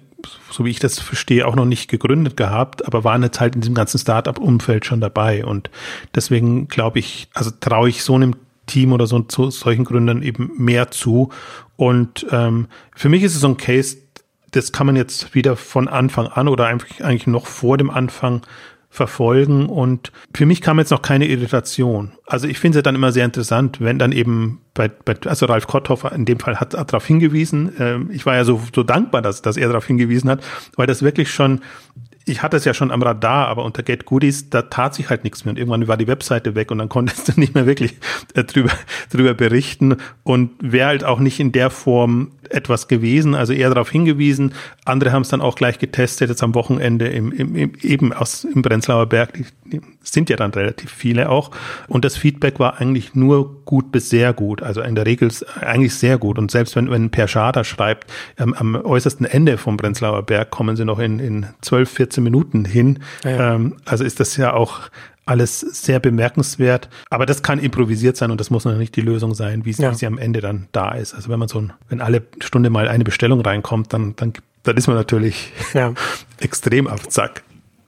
[0.49, 3.61] so wie ich das verstehe, auch noch nicht gegründet gehabt, aber waren jetzt halt in
[3.61, 5.43] diesem ganzen Startup-Umfeld schon dabei.
[5.43, 5.69] Und
[6.13, 8.35] deswegen glaube ich, also traue ich so einem
[8.65, 11.29] Team oder so zu solchen Gründern eben mehr zu.
[11.75, 13.97] Und ähm, für mich ist es so ein Case,
[14.51, 18.41] das kann man jetzt wieder von Anfang an oder eigentlich, eigentlich noch vor dem Anfang
[18.95, 19.67] verfolgen.
[19.67, 22.13] Und für mich kam jetzt noch keine Irritation.
[22.25, 25.67] Also ich finde es dann immer sehr interessant, wenn dann eben bei, bei also Ralf
[25.67, 27.73] Kotthoff in dem Fall hat, hat darauf hingewiesen.
[27.77, 30.43] Ähm, ich war ja so, so dankbar, dass, dass er darauf hingewiesen hat,
[30.77, 31.61] weil das wirklich schon
[32.25, 35.23] ich hatte es ja schon am Radar, aber unter Get Goodies, da tat sich halt
[35.23, 35.51] nichts mehr.
[35.51, 37.95] Und irgendwann war die Webseite weg und dann konntest du nicht mehr wirklich
[38.33, 38.71] äh, drüber,
[39.11, 43.89] drüber berichten und wäre halt auch nicht in der Form etwas gewesen, also eher darauf
[43.89, 44.53] hingewiesen.
[44.85, 48.43] Andere haben es dann auch gleich getestet, jetzt am Wochenende im, im, im, eben aus
[48.43, 49.33] im Brenzlauer Berg.
[49.33, 49.45] Die,
[50.01, 51.51] sind ja dann relativ viele auch.
[51.87, 54.61] Und das Feedback war eigentlich nur gut bis sehr gut.
[54.61, 56.37] Also in der Regel eigentlich sehr gut.
[56.37, 60.75] Und selbst wenn, wenn Per Schader schreibt, ähm, am äußersten Ende vom Brenzlauer Berg kommen
[60.75, 62.99] sie noch in, in 12, 14 Minuten hin.
[63.23, 63.55] Ja.
[63.55, 64.89] Ähm, also ist das ja auch
[65.25, 66.89] alles sehr bemerkenswert.
[67.09, 69.91] Aber das kann improvisiert sein und das muss noch nicht die Lösung sein, wie, ja.
[69.91, 71.13] wie sie am Ende dann da ist.
[71.13, 74.77] Also wenn man so ein, wenn alle Stunde mal eine Bestellung reinkommt, dann, dann, dann
[74.77, 75.93] ist man natürlich ja.
[76.39, 77.43] extrem auf Zack.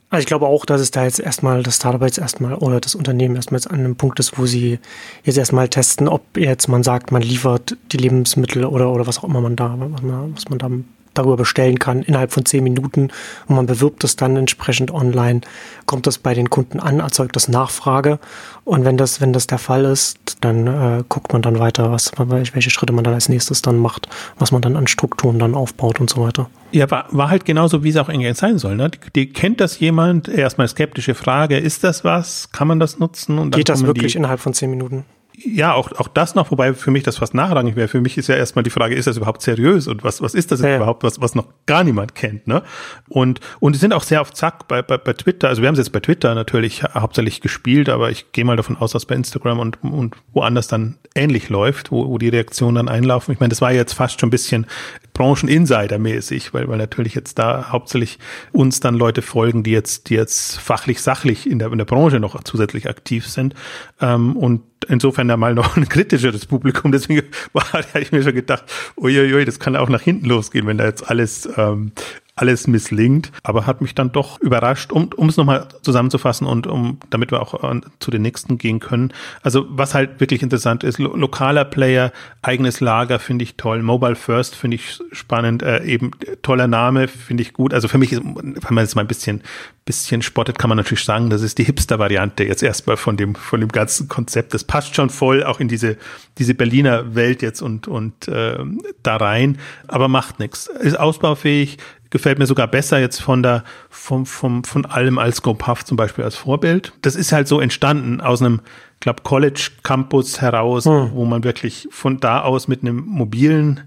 [0.10, 2.96] Also ich glaube auch, dass es da jetzt erstmal das Startup jetzt erstmal oder das
[2.96, 4.80] Unternehmen erstmal jetzt an einem Punkt ist, wo sie
[5.24, 9.26] jetzt erstmal testen, ob jetzt man sagt, man liefert die Lebensmittel oder, oder was auch
[9.26, 10.70] immer man da, was man, was man da
[11.18, 13.10] darüber bestellen kann innerhalb von zehn Minuten
[13.48, 15.42] und man bewirbt es dann entsprechend online,
[15.86, 18.20] kommt das bei den Kunden an, erzeugt das Nachfrage
[18.64, 22.12] und wenn das, wenn das der Fall ist, dann äh, guckt man dann weiter, was,
[22.18, 26.00] welche Schritte man dann als nächstes dann macht, was man dann an Strukturen dann aufbaut
[26.00, 26.50] und so weiter.
[26.72, 28.76] Ja, war, war halt genauso, wie es auch eigentlich sein soll.
[28.76, 28.90] Ne?
[28.90, 30.28] Die, die, kennt das jemand?
[30.28, 32.52] Erstmal skeptische Frage, ist das was?
[32.52, 33.40] Kann man das nutzen?
[33.40, 35.06] Und Geht das wirklich die, innerhalb von zehn Minuten?
[35.39, 37.88] Ja, auch, auch das noch, wobei für mich das fast nachrangig wäre.
[37.88, 40.52] Für mich ist ja erstmal die Frage, ist das überhaupt seriös und was, was ist
[40.52, 40.78] das ja.
[40.78, 42.63] überhaupt, was, was noch gar niemand kennt, ne?
[43.08, 45.47] Und, und die sind auch sehr auf Zack bei, bei, bei Twitter.
[45.47, 48.78] Also wir haben es jetzt bei Twitter natürlich hauptsächlich gespielt, aber ich gehe mal davon
[48.78, 52.89] aus, dass bei Instagram und, und woanders dann ähnlich läuft, wo, wo die Reaktionen dann
[52.89, 53.32] einlaufen.
[53.32, 54.65] Ich meine, das war jetzt fast schon ein bisschen
[55.13, 58.20] Brancheninsider-mäßig, weil, weil natürlich jetzt da hauptsächlich
[58.52, 62.20] uns dann Leute folgen, die jetzt, die jetzt fachlich, sachlich in der, in der Branche
[62.20, 63.56] noch zusätzlich aktiv sind.
[64.00, 66.91] Ähm, und insofern ja mal noch ein kritischeres Publikum.
[66.91, 68.65] Deswegen war, hatte ich mir schon gedacht,
[68.96, 71.91] uiuiui, das kann auch nach hinten losgehen, wenn da jetzt alles ähm,
[72.38, 77.00] alles misslingt, aber hat mich dann doch überrascht, um um es nochmal zusammenzufassen und um
[77.10, 79.12] damit wir auch äh, zu den nächsten gehen können.
[79.41, 84.15] Also was halt wirklich interessant ist, lo lokaler Player, eigenes Lager finde ich toll, Mobile
[84.15, 86.12] First finde ich spannend, äh, eben
[86.43, 87.73] toller Name finde ich gut.
[87.73, 89.41] Also für mich, ist, wenn man jetzt mal ein bisschen
[89.88, 93.62] bisschen spottet, kann man natürlich sagen, das ist die Hipster-Variante jetzt erstmal von dem von
[93.62, 94.54] dem ganzen Konzept.
[94.54, 95.97] Das passt schon voll auch in diese
[96.38, 98.58] diese Berliner Welt jetzt und und äh,
[99.02, 100.67] da rein, aber macht nichts.
[100.67, 101.78] Ist ausbaufähig,
[102.10, 106.24] gefällt mir sogar besser jetzt von der, vom, vom, von allem als GoPuff zum Beispiel
[106.24, 106.93] als Vorbild.
[107.02, 108.62] Das ist halt so entstanden aus einem,
[109.00, 111.12] glaube College Campus heraus, hm.
[111.13, 113.82] wo man wirklich von da aus mit einem mobilen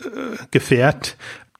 [0.00, 0.06] äh,
[0.50, 1.16] Gefährt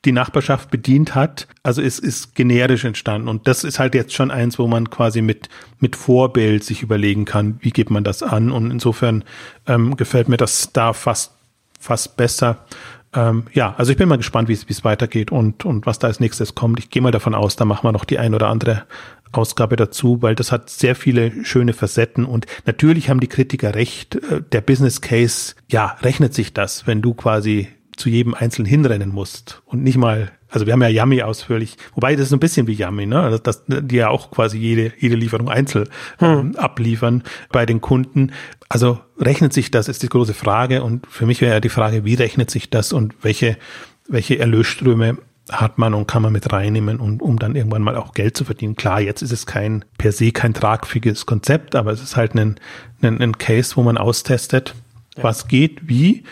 [0.06, 1.48] die Nachbarschaft bedient hat.
[1.62, 3.28] Also es ist generisch entstanden.
[3.28, 5.48] Und das ist halt jetzt schon eins, wo man quasi mit,
[5.80, 8.52] mit Vorbild sich überlegen kann, wie geht man das an.
[8.52, 9.24] Und insofern
[9.66, 11.32] ähm, gefällt mir das da fast,
[11.78, 12.64] fast besser.
[13.16, 16.20] Ähm, ja, also ich bin mal gespannt, wie es weitergeht und, und was da als
[16.20, 16.78] nächstes kommt.
[16.78, 18.84] Ich gehe mal davon aus, da machen wir noch die ein oder andere
[19.32, 24.16] Ausgabe dazu, weil das hat sehr viele schöne Facetten und natürlich haben die Kritiker recht.
[24.16, 29.10] Äh, der Business Case, ja, rechnet sich das, wenn du quasi zu jedem Einzelnen hinrennen
[29.12, 32.66] musst und nicht mal, also wir haben ja Yummy ausführlich, wobei das ist ein bisschen
[32.66, 33.20] wie Yummy, ne?
[33.20, 36.28] Also das, die ja auch quasi jede, jede Lieferung einzeln hm.
[36.28, 38.32] ähm, abliefern bei den Kunden.
[38.70, 40.82] Also rechnet sich das, ist die große Frage.
[40.82, 43.58] Und für mich wäre ja die Frage, wie rechnet sich das und welche,
[44.08, 45.18] welche Erlösströme
[45.52, 48.46] hat man und kann man mit reinnehmen und um dann irgendwann mal auch Geld zu
[48.46, 48.76] verdienen.
[48.76, 52.56] Klar, jetzt ist es kein per se kein tragfähiges Konzept, aber es ist halt ein,
[53.02, 54.74] ein, ein Case, wo man austestet,
[55.18, 55.22] ja.
[55.22, 56.24] was geht, wie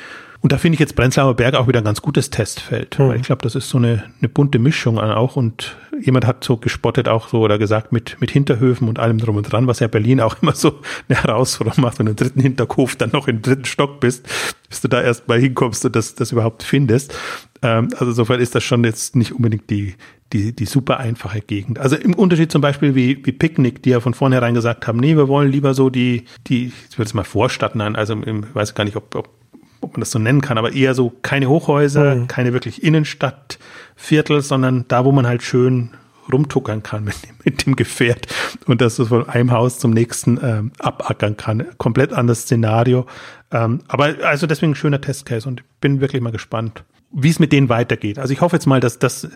[0.44, 2.98] Und da finde ich jetzt Prenzlauer Berg auch wieder ein ganz gutes Testfeld.
[2.98, 3.08] Mhm.
[3.08, 5.36] Weil ich glaube, das ist so eine, eine bunte Mischung auch.
[5.36, 9.36] Und jemand hat so gespottet auch so oder gesagt mit, mit Hinterhöfen und allem drum
[9.36, 12.42] und dran, was ja Berlin auch immer so eine Herausforderung macht, wenn du im dritten
[12.42, 14.28] Hinterhof dann noch im dritten Stock bist,
[14.68, 17.16] bis du da erst mal hinkommst und das, das überhaupt findest.
[17.62, 19.94] Ähm, also insofern ist das schon jetzt nicht unbedingt die,
[20.34, 21.78] die, die super einfache Gegend.
[21.78, 25.16] Also im Unterschied zum Beispiel wie, wie Picknick, die ja von vornherein gesagt haben, nee,
[25.16, 28.54] wir wollen lieber so die, die, ich würde es mal Vorstadt nennen, also im, ich
[28.54, 29.43] weiß gar nicht, ob, ob
[29.84, 32.28] ob man das so nennen kann, aber eher so keine Hochhäuser, mhm.
[32.28, 35.90] keine wirklich Innenstadtviertel, sondern da, wo man halt schön
[36.32, 38.26] rumtuckern kann mit, mit dem Gefährt
[38.66, 41.66] und das so von einem Haus zum nächsten ähm, abackern kann.
[41.78, 43.06] Komplett anderes Szenario.
[43.52, 47.38] Ähm, aber also deswegen ein schöner Testcase und ich bin wirklich mal gespannt, wie es
[47.38, 48.18] mit denen weitergeht.
[48.18, 49.28] Also ich hoffe jetzt mal, dass das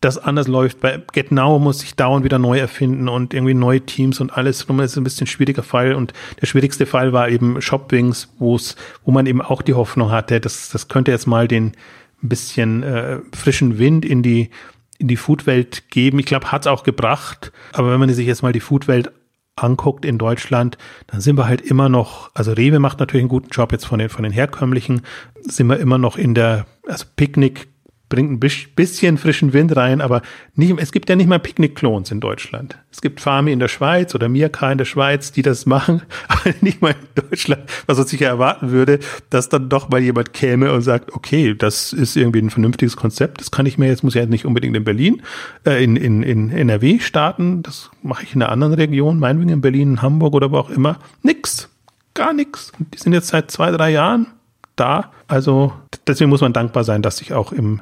[0.00, 0.80] das anders läuft.
[0.80, 4.66] Bei Get Now muss ich dauernd wieder neu erfinden und irgendwie neue Teams und alles.
[4.66, 5.94] Das ist ein bisschen ein schwieriger Fall.
[5.94, 10.10] Und der schwierigste Fall war eben Shopwings, wo es, wo man eben auch die Hoffnung
[10.10, 11.72] hatte, das, das könnte jetzt mal den
[12.22, 14.50] bisschen äh, frischen Wind in die
[14.98, 16.18] in die Foodwelt geben.
[16.18, 17.52] Ich glaube, hat es auch gebracht.
[17.74, 19.12] Aber wenn man sich jetzt mal die Foodwelt
[19.56, 23.50] anguckt in Deutschland, dann sind wir halt immer noch, also Rewe macht natürlich einen guten
[23.50, 25.02] Job jetzt von den, von den herkömmlichen,
[25.40, 27.68] sind wir immer noch in der, also Picknick
[28.08, 30.22] bringt ein bisschen frischen Wind rein, aber
[30.54, 32.78] nicht, es gibt ja nicht mal Picknick-Klons in Deutschland.
[32.92, 36.54] Es gibt Farmi in der Schweiz oder Mirka in der Schweiz, die das machen, aber
[36.60, 40.72] nicht mal in Deutschland, was man sicher erwarten würde, dass dann doch mal jemand käme
[40.72, 44.14] und sagt, okay, das ist irgendwie ein vernünftiges Konzept, das kann ich mir jetzt, muss
[44.14, 45.22] ich jetzt nicht unbedingt in Berlin,
[45.64, 49.60] äh, in, in, in NRW starten, das mache ich in einer anderen Region, meinetwegen in
[49.60, 50.98] Berlin, in Hamburg oder wo auch immer.
[51.22, 51.68] Nix,
[52.14, 52.72] gar nichts.
[52.78, 54.28] Die sind jetzt seit zwei, drei Jahren
[54.76, 55.10] da.
[55.28, 55.72] Also
[56.06, 57.80] deswegen muss man dankbar sein, dass sich auch im,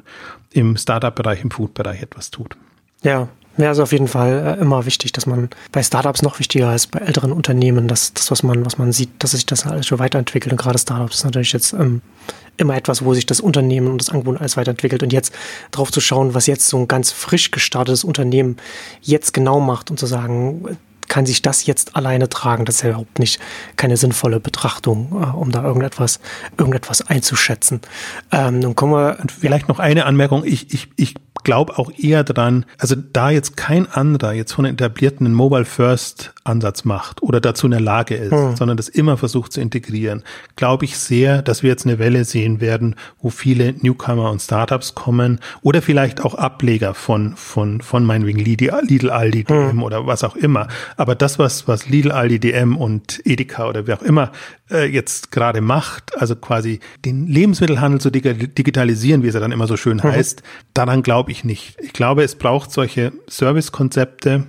[0.51, 2.57] im Startup-Bereich, im Food-Bereich etwas tut.
[3.03, 3.27] Ja,
[3.57, 6.87] ja, ist auf jeden Fall äh, immer wichtig, dass man bei Startups noch wichtiger als
[6.87, 9.99] bei älteren Unternehmen, dass das, was man, was man sieht, dass sich das alles schon
[9.99, 10.51] weiterentwickelt.
[10.51, 12.01] Und gerade Startups ist natürlich jetzt ähm,
[12.57, 15.03] immer etwas, wo sich das Unternehmen und das Angebot alles weiterentwickelt.
[15.03, 15.33] Und jetzt
[15.71, 18.57] drauf zu schauen, was jetzt so ein ganz frisch gestartetes Unternehmen
[19.01, 20.77] jetzt genau macht und zu sagen,
[21.07, 22.65] kann sich das jetzt alleine tragen?
[22.65, 23.39] Das ist ja überhaupt nicht
[23.75, 26.19] keine sinnvolle Betrachtung, äh, um da irgendetwas,
[26.57, 27.81] irgendetwas einzuschätzen.
[28.31, 29.19] Ähm, nun kommen wir.
[29.19, 30.43] Und vielleicht noch eine Anmerkung.
[30.45, 35.25] Ich, ich, ich glaube auch eher dran, also da jetzt kein anderer jetzt von etablierten
[35.25, 38.55] einen Mobile First Ansatz macht oder dazu in der Lage ist, hm.
[38.55, 40.23] sondern das immer versucht zu integrieren,
[40.55, 44.93] glaube ich sehr, dass wir jetzt eine Welle sehen werden, wo viele Newcomer und Startups
[44.93, 48.71] kommen oder vielleicht auch Ableger von, von, von meinetwegen Lidl,
[49.09, 49.83] Aldi, DM hm.
[49.83, 50.67] oder was auch immer.
[50.97, 54.31] Aber das, was, was Lidl, Aldi, DM und Edeka oder wer auch immer
[54.69, 59.67] äh, jetzt gerade macht, also quasi den Lebensmittelhandel zu digitalisieren, wie es ja dann immer
[59.67, 60.03] so schön mhm.
[60.03, 61.77] heißt, daran glaube ich nicht.
[61.81, 64.47] Ich glaube, es braucht solche Servicekonzepte,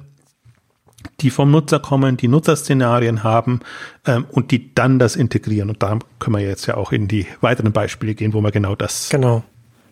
[1.20, 3.60] die vom Nutzer kommen, die Nutzerszenarien haben
[4.06, 5.70] ähm, und die dann das integrieren.
[5.70, 8.74] Und da können wir jetzt ja auch in die weiteren Beispiele gehen, wo wir genau
[8.74, 9.44] das genau,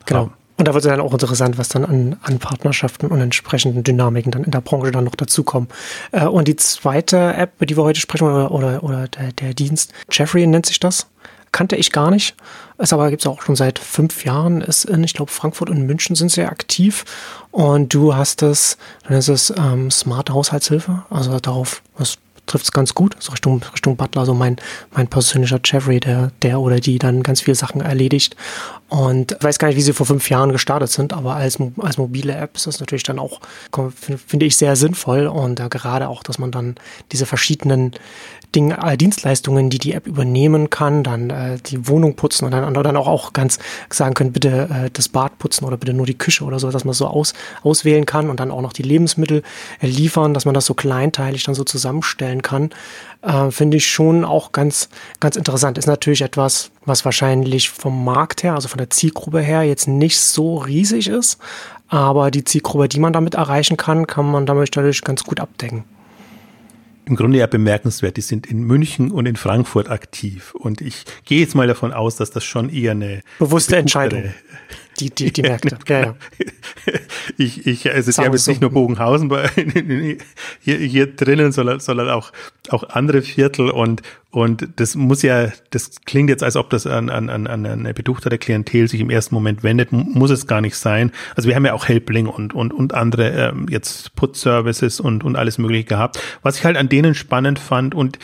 [0.06, 0.20] genau.
[0.20, 0.32] Haben.
[0.56, 4.30] Und da wird es dann auch interessant, was dann an, an Partnerschaften und entsprechenden Dynamiken
[4.30, 5.68] dann in der Branche dann noch dazukommen.
[6.12, 9.54] Äh, und die zweite App, über die wir heute sprechen, oder, oder, oder der, der
[9.54, 11.08] Dienst, Jeffrey nennt sich das,
[11.50, 12.36] kannte ich gar nicht.
[12.78, 14.60] Es aber gibt es auch schon seit fünf Jahren.
[14.60, 17.04] Ist in, ich glaube, Frankfurt und München sind sehr aktiv.
[17.50, 21.04] Und du hast es, dann ist es ähm, Smart Haushaltshilfe.
[21.10, 24.56] Also darauf, was trifft es ganz gut, so Richtung, Richtung Butler, so mein,
[24.92, 28.36] mein persönlicher Jeffrey, der, der oder die dann ganz viele Sachen erledigt.
[28.94, 31.98] Und ich weiß gar nicht, wie sie vor fünf Jahren gestartet sind, aber als, als
[31.98, 33.40] mobile App ist das natürlich dann auch,
[33.98, 35.26] finde ich, sehr sinnvoll.
[35.26, 36.76] Und äh, gerade auch, dass man dann
[37.10, 37.90] diese verschiedenen
[38.54, 42.72] Dinge, äh, Dienstleistungen, die die App übernehmen kann, dann äh, die Wohnung putzen und dann,
[42.72, 43.58] dann auch, auch ganz
[43.90, 46.84] sagen können, bitte äh, das Bad putzen oder bitte nur die Küche oder so, dass
[46.84, 49.42] man so aus, auswählen kann und dann auch noch die Lebensmittel
[49.80, 52.70] äh, liefern, dass man das so kleinteilig dann so zusammenstellen kann,
[53.24, 54.88] äh, finde ich schon auch ganz,
[55.20, 55.78] ganz interessant.
[55.78, 60.20] Ist natürlich etwas, was wahrscheinlich vom Markt her, also von der Zielgruppe her, jetzt nicht
[60.20, 61.38] so riesig ist,
[61.88, 65.84] aber die Zielgruppe, die man damit erreichen kann, kann man damit natürlich ganz gut abdecken
[67.06, 68.16] im Grunde ja bemerkenswert.
[68.16, 70.54] Die sind in München und in Frankfurt aktiv.
[70.54, 74.32] Und ich gehe jetzt mal davon aus, dass das schon eher eine bewusste Entscheidung
[75.00, 75.78] die, die, die Märkte.
[75.88, 76.14] Ja, ja.
[77.36, 79.48] Ich, ich, also sie haben jetzt nicht nur Bogenhausen bei,
[80.60, 82.32] hier, hier drinnen, sondern, sondern auch,
[82.70, 87.10] auch andere Viertel und, und das muss ja, das klingt jetzt, als ob das an,
[87.10, 91.12] an, an eine beduchtere Klientel sich im ersten Moment wendet, muss es gar nicht sein.
[91.36, 95.36] Also wir haben ja auch Helpling und, und, und andere ähm, jetzt Put-Services und, und
[95.36, 96.20] alles mögliche gehabt.
[96.42, 98.18] Was ich halt an denen spannend fand und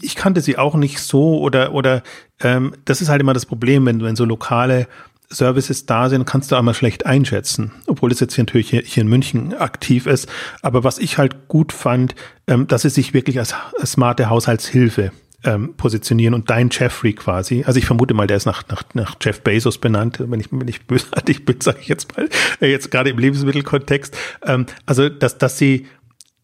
[0.00, 2.02] ich kannte sie auch nicht so oder, oder
[2.40, 4.86] ähm, das ist halt immer das Problem, wenn, wenn so lokale
[5.34, 9.08] Services da sind, kannst du einmal schlecht einschätzen, obwohl es jetzt hier natürlich hier, in
[9.08, 10.28] München aktiv ist.
[10.62, 12.14] Aber was ich halt gut fand,
[12.46, 15.12] ähm, dass es sich wirklich als, als smarte Haushaltshilfe
[15.44, 17.64] ähm, positionieren und dein Jeffrey quasi.
[17.66, 20.68] Also ich vermute mal, der ist nach, nach, nach Jeff Bezos benannt, wenn ich, wenn
[20.68, 22.28] ich bösartig bin, sage ich jetzt mal,
[22.60, 24.16] äh, jetzt gerade im Lebensmittelkontext.
[24.46, 25.86] Ähm, also, dass, dass sie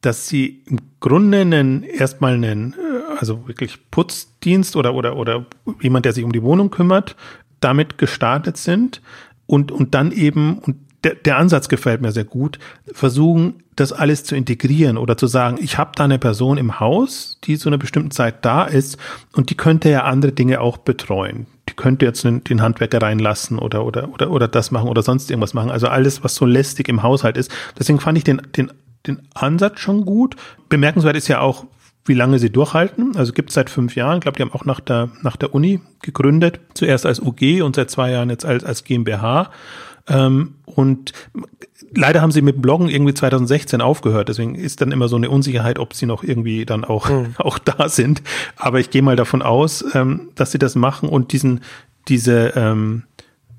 [0.01, 5.47] dass sie im Grunde einen, erstmal einen, äh, also wirklich Putzdienst oder, oder, oder
[5.81, 7.17] jemand, der sich um die Wohnung kümmert,
[7.61, 9.03] damit gestartet sind
[9.47, 12.59] und, und dann eben, und der, der Ansatz gefällt mir sehr gut,
[12.93, 17.39] versuchen, das alles zu integrieren oder zu sagen, ich habe da eine Person im Haus,
[17.45, 18.99] die zu einer bestimmten Zeit da ist
[19.35, 21.47] und die könnte ja andere Dinge auch betreuen.
[21.69, 25.55] Die könnte jetzt den, Handwerker reinlassen oder, oder, oder, oder das machen oder sonst irgendwas
[25.55, 25.71] machen.
[25.71, 27.53] Also alles, was so lästig im Haushalt ist.
[27.79, 28.73] Deswegen fand ich den, den,
[29.07, 30.35] den Ansatz schon gut.
[30.69, 31.67] Bemerkenswert ist ja auch,
[32.09, 33.17] wie lange sie durchhalten.
[33.17, 34.17] Also gibt es seit fünf Jahren.
[34.17, 36.61] Ich glaube, die haben auch nach der, nach der Uni gegründet.
[36.75, 39.51] Zuerst als UG und seit zwei Jahren jetzt als, als GmbH.
[40.09, 41.13] Ähm, und
[41.95, 44.29] leider haben sie mit Bloggen irgendwie 2016 aufgehört.
[44.29, 47.35] Deswegen ist dann immer so eine Unsicherheit, ob sie noch irgendwie dann auch, mhm.
[47.39, 48.23] auch da sind.
[48.57, 51.61] Aber ich gehe mal davon aus, ähm, dass sie das machen und diesen,
[52.09, 53.05] diese, ähm,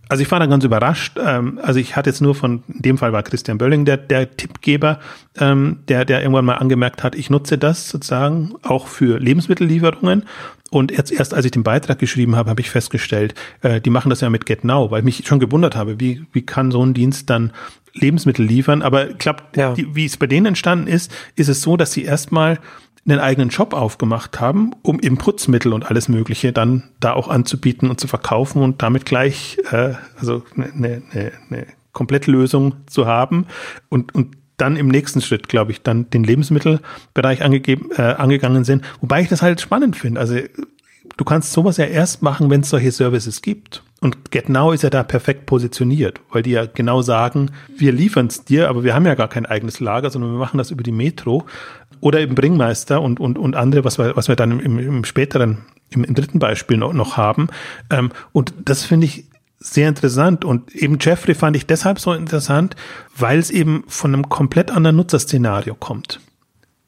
[0.09, 1.17] also ich war dann ganz überrascht.
[1.23, 4.35] Ähm, also ich hatte jetzt nur von, in dem Fall war Christian Bölling der, der
[4.35, 4.99] Tippgeber,
[5.37, 10.25] ähm, der, der irgendwann mal angemerkt hat, ich nutze das sozusagen auch für Lebensmittellieferungen.
[10.71, 14.09] Und jetzt erst als ich den Beitrag geschrieben habe, habe ich festgestellt, äh, die machen
[14.09, 16.93] das ja mit GetNow, weil ich mich schon gewundert habe, wie, wie kann so ein
[16.93, 17.53] Dienst dann
[17.93, 18.81] Lebensmittel liefern.
[18.81, 19.75] Aber klappt, ja.
[19.77, 22.59] wie es bei denen entstanden ist, ist es so, dass sie erstmal
[23.07, 27.89] einen eigenen Shop aufgemacht haben, um eben Putzmittel und alles Mögliche dann da auch anzubieten
[27.89, 33.47] und zu verkaufen und damit gleich äh, also eine, eine, eine Komplettlösung zu haben
[33.89, 38.83] und, und dann im nächsten Schritt, glaube ich, dann den Lebensmittelbereich angegeben, äh, angegangen sind.
[39.01, 40.19] Wobei ich das halt spannend finde.
[40.19, 40.37] Also
[41.17, 43.83] du kannst sowas ja erst machen, wenn es solche Services gibt.
[44.01, 48.45] Und GetNow ist ja da perfekt positioniert, weil die ja genau sagen, wir liefern es
[48.45, 50.93] dir, aber wir haben ja gar kein eigenes Lager, sondern wir machen das über die
[50.93, 51.45] Metro
[52.01, 55.59] oder eben Bringmeister und, und, und andere, was wir, was wir dann im, im späteren,
[55.89, 57.47] im, im dritten Beispiel noch, noch haben.
[57.89, 59.25] Ähm, und das finde ich
[59.59, 60.45] sehr interessant.
[60.45, 62.75] Und eben Jeffrey fand ich deshalb so interessant,
[63.15, 66.19] weil es eben von einem komplett anderen Nutzerszenario kommt.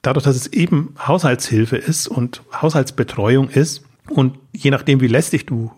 [0.01, 5.71] Dadurch, dass es eben Haushaltshilfe ist und Haushaltsbetreuung ist und je nachdem, wie lästig du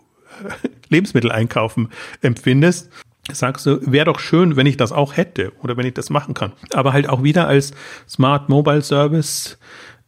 [0.44, 1.90] äh, Lebensmittel einkaufen
[2.22, 2.90] empfindest,
[3.32, 6.34] sagst du, wäre doch schön, wenn ich das auch hätte oder wenn ich das machen
[6.34, 6.52] kann.
[6.72, 7.72] Aber halt auch wieder als
[8.08, 9.58] Smart Mobile Service,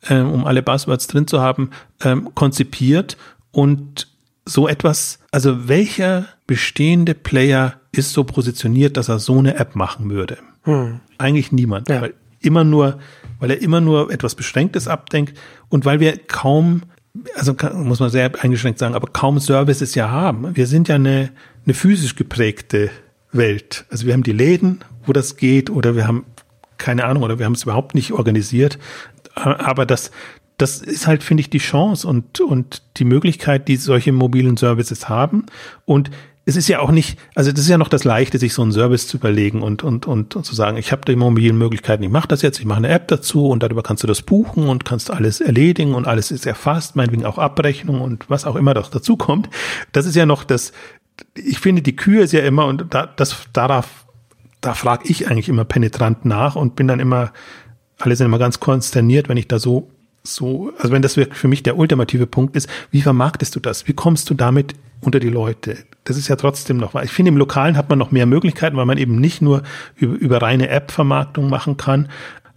[0.03, 1.71] äh, um alle Buzzwords drin zu haben,
[2.03, 3.17] ähm, konzipiert
[3.53, 4.09] und
[4.45, 10.11] so etwas, also welcher bestehende Player ist so positioniert, dass er so eine App machen
[10.11, 10.39] würde?
[10.63, 11.01] Hm.
[11.19, 12.03] Eigentlich niemand, ja.
[12.03, 12.99] weil immer nur,
[13.41, 15.37] weil er immer nur etwas Beschränktes abdenkt
[15.69, 16.83] und weil wir kaum
[17.35, 20.55] also kann, muss man sehr eingeschränkt sagen, aber kaum Services ja haben.
[20.55, 21.31] Wir sind ja eine,
[21.65, 22.91] eine physisch geprägte
[23.37, 23.85] Welt.
[23.91, 26.25] Also wir haben die Läden, wo das geht, oder wir haben
[26.79, 28.79] keine Ahnung, oder wir haben es überhaupt nicht organisiert.
[29.35, 30.11] Aber das,
[30.59, 35.09] das ist halt, finde ich, die Chance und, und die Möglichkeit, die solche mobilen Services
[35.09, 35.47] haben.
[35.85, 36.11] Und
[36.49, 38.71] es ist ja auch nicht, also das ist ja noch das Leichte, sich so einen
[38.71, 42.11] Service zu überlegen und, und, und, und zu sagen, ich habe die mobilen Möglichkeiten, ich
[42.11, 44.85] mache das jetzt, ich mache eine App dazu und darüber kannst du das buchen und
[44.85, 48.91] kannst alles erledigen und alles ist erfasst, meinetwegen auch Abrechnung und was auch immer doch
[48.91, 49.51] dazu kommt.
[49.91, 50.73] Das ist ja noch das,
[51.35, 54.07] ich finde, die Kühe ist ja immer, und da, das, darauf,
[54.61, 57.33] da frage ich eigentlich immer penetrant nach und bin dann immer,
[57.99, 59.91] alle sind immer ganz konsterniert, wenn ich da so,
[60.23, 63.87] so, also wenn das für mich der ultimative Punkt ist, wie vermarktest du das?
[63.87, 65.79] Wie kommst du damit unter die Leute?
[66.05, 68.87] Das ist ja trotzdem noch, ich finde, im Lokalen hat man noch mehr Möglichkeiten, weil
[68.87, 69.63] man eben nicht nur
[69.95, 72.09] über, über reine App-Vermarktung machen kann.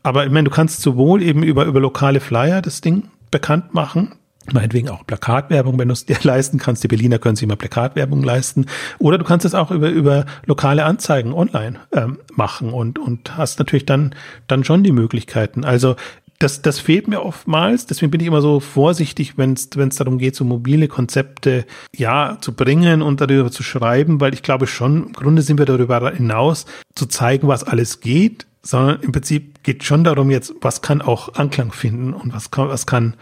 [0.02, 4.15] Aber ich meine, du kannst sowohl eben über, über lokale Flyer das Ding bekannt machen,
[4.52, 6.84] meinetwegen auch Plakatwerbung, wenn du es dir leisten kannst.
[6.84, 8.65] Die Berliner können sich immer Plakatwerbung leisten.
[8.97, 13.60] Oder du kannst es auch über, über lokale Anzeigen online ähm, machen und, und hast
[13.60, 14.15] natürlich dann,
[14.47, 15.65] dann schon die Möglichkeiten.
[15.65, 15.95] Also
[16.39, 17.86] das, das fehlt mir oftmals.
[17.86, 22.54] Deswegen bin ich immer so vorsichtig, wenn es darum geht, so mobile Konzepte ja zu
[22.54, 26.65] bringen und darüber zu schreiben, weil ich glaube schon, im Grunde sind wir darüber hinaus,
[26.95, 31.34] zu zeigen, was alles geht, sondern im Prinzip geht schon darum jetzt, was kann auch
[31.36, 33.15] Anklang finden und was kann, was kann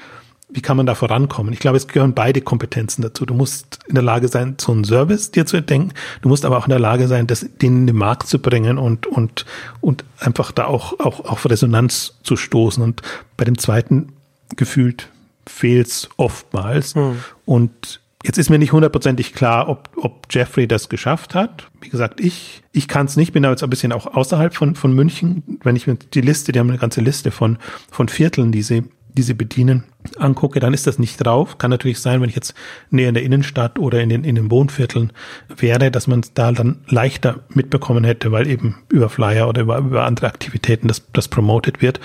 [0.50, 1.52] wie kann man da vorankommen?
[1.52, 3.26] Ich glaube, es gehören beide Kompetenzen dazu.
[3.26, 5.94] Du musst in der Lage sein, so einen Service dir zu entdenken.
[6.22, 8.78] Du musst aber auch in der Lage sein, das den in den Markt zu bringen
[8.78, 9.46] und, und,
[9.82, 12.82] und einfach da auch, auch auf Resonanz zu stoßen.
[12.82, 13.02] Und
[13.36, 14.14] bei dem zweiten
[14.56, 15.10] gefühlt
[15.46, 16.96] fehlt es oftmals.
[16.96, 17.20] Hm.
[17.46, 21.68] Und Jetzt ist mir nicht hundertprozentig klar, ob, ob Jeffrey das geschafft hat.
[21.80, 24.76] Wie gesagt, ich, ich kann es nicht, bin da jetzt ein bisschen auch außerhalb von,
[24.76, 25.60] von München.
[25.64, 27.58] Wenn ich mir die Liste, die haben eine ganze Liste von,
[27.92, 28.84] von Vierteln, die sie
[29.18, 29.84] die sie bedienen,
[30.20, 31.58] angucke, dann ist das nicht drauf.
[31.58, 32.54] Kann natürlich sein, wenn ich jetzt
[32.92, 35.12] näher in der Innenstadt oder in den, in den Wohnvierteln
[35.56, 39.80] wäre, dass man es da dann leichter mitbekommen hätte, weil eben über Flyer oder über,
[39.80, 42.00] über andere Aktivitäten das, das promoted wird.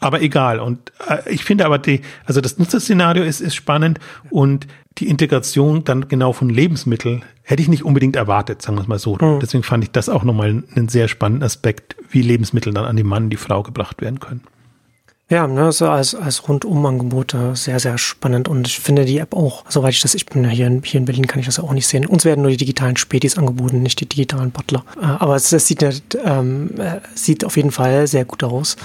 [0.00, 0.60] Aber egal.
[0.60, 3.98] Und äh, ich finde aber die, also das Nutzerszenario ist, ist spannend
[4.30, 4.66] und
[4.98, 8.98] die Integration dann genau von Lebensmitteln hätte ich nicht unbedingt erwartet, sagen wir es mal
[8.98, 9.16] so.
[9.20, 9.40] Mhm.
[9.40, 13.06] Deswegen fand ich das auch nochmal einen sehr spannenden Aspekt, wie Lebensmittel dann an den
[13.06, 14.42] Mann, die Frau gebracht werden können.
[15.32, 18.48] Ja, ne, so als, als Rundumangebot sehr, sehr spannend.
[18.48, 21.00] Und ich finde die App auch, soweit ich das, ich bin ja hier in, hier
[21.00, 22.04] in Berlin, kann ich das auch nicht sehen.
[22.04, 24.84] Uns werden nur die digitalen Spätis angeboten, nicht die digitalen Butler.
[25.00, 25.82] Äh, aber es, es sieht,
[26.22, 28.76] ähm, äh, sieht auf jeden Fall sehr gut aus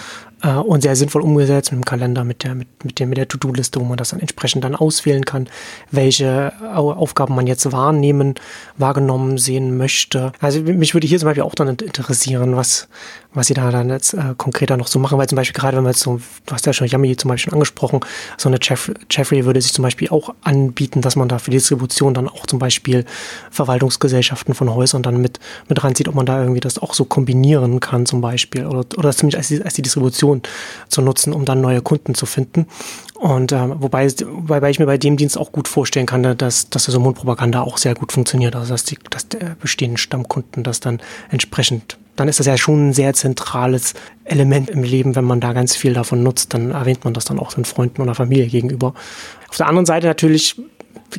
[0.42, 3.28] äh, und sehr sinnvoll umgesetzt mit dem Kalender, mit der, mit, mit der, mit der
[3.28, 5.50] To-Do-Liste, wo man das dann entsprechend dann auswählen kann,
[5.92, 8.36] welche Aufgaben man jetzt wahrnehmen,
[8.78, 10.32] wahrgenommen sehen möchte.
[10.40, 12.88] Also mich würde hier zum Beispiel auch dann interessieren, was,
[13.38, 15.84] was sie da dann jetzt äh, konkreter noch so machen, weil zum Beispiel gerade wenn
[15.84, 18.02] man jetzt so, du hast ja schon Yummy zum Beispiel schon angesprochen,
[18.38, 21.58] so eine Jeff Jeffrey würde sich zum Beispiel auch anbieten, dass man da für die
[21.58, 23.06] Distribution dann auch zum Beispiel
[23.52, 27.80] Verwaltungsgesellschaften von Häusern dann mit, mit ranzieht, ob man da irgendwie das auch so kombinieren
[27.80, 30.42] kann zum Beispiel oder, oder zumindest als die, als die Distribution
[30.90, 32.66] zu nutzen, um dann neue Kunden zu finden.
[33.14, 36.86] Und äh, wobei, wobei ich mir bei dem Dienst auch gut vorstellen kann, dass, dass
[36.86, 41.02] so Mundpropaganda auch sehr gut funktioniert, also dass die dass der bestehenden Stammkunden das dann
[41.30, 43.94] entsprechend dann ist das ja schon ein sehr zentrales
[44.26, 47.40] Element im Leben, wenn man da ganz viel davon nutzt, dann erwähnt man das dann
[47.40, 48.94] auch den Freunden oder Familie gegenüber.
[49.50, 50.60] Auf der anderen Seite natürlich,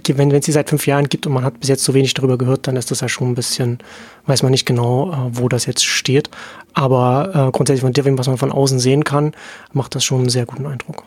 [0.06, 2.36] wenn es sie seit fünf Jahren gibt und man hat bis jetzt so wenig darüber
[2.36, 3.78] gehört, dann ist das ja schon ein bisschen,
[4.26, 6.28] weiß man nicht genau, äh, wo das jetzt steht.
[6.74, 9.32] Aber äh, grundsätzlich von dem, was man von außen sehen kann,
[9.72, 11.04] macht das schon einen sehr guten Eindruck.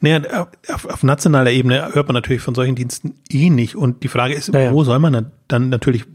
[0.00, 3.76] Naja, auf, auf nationaler Ebene hört man natürlich von solchen Diensten eh nicht.
[3.76, 6.06] Und die Frage ist, ja, wo soll man dann natürlich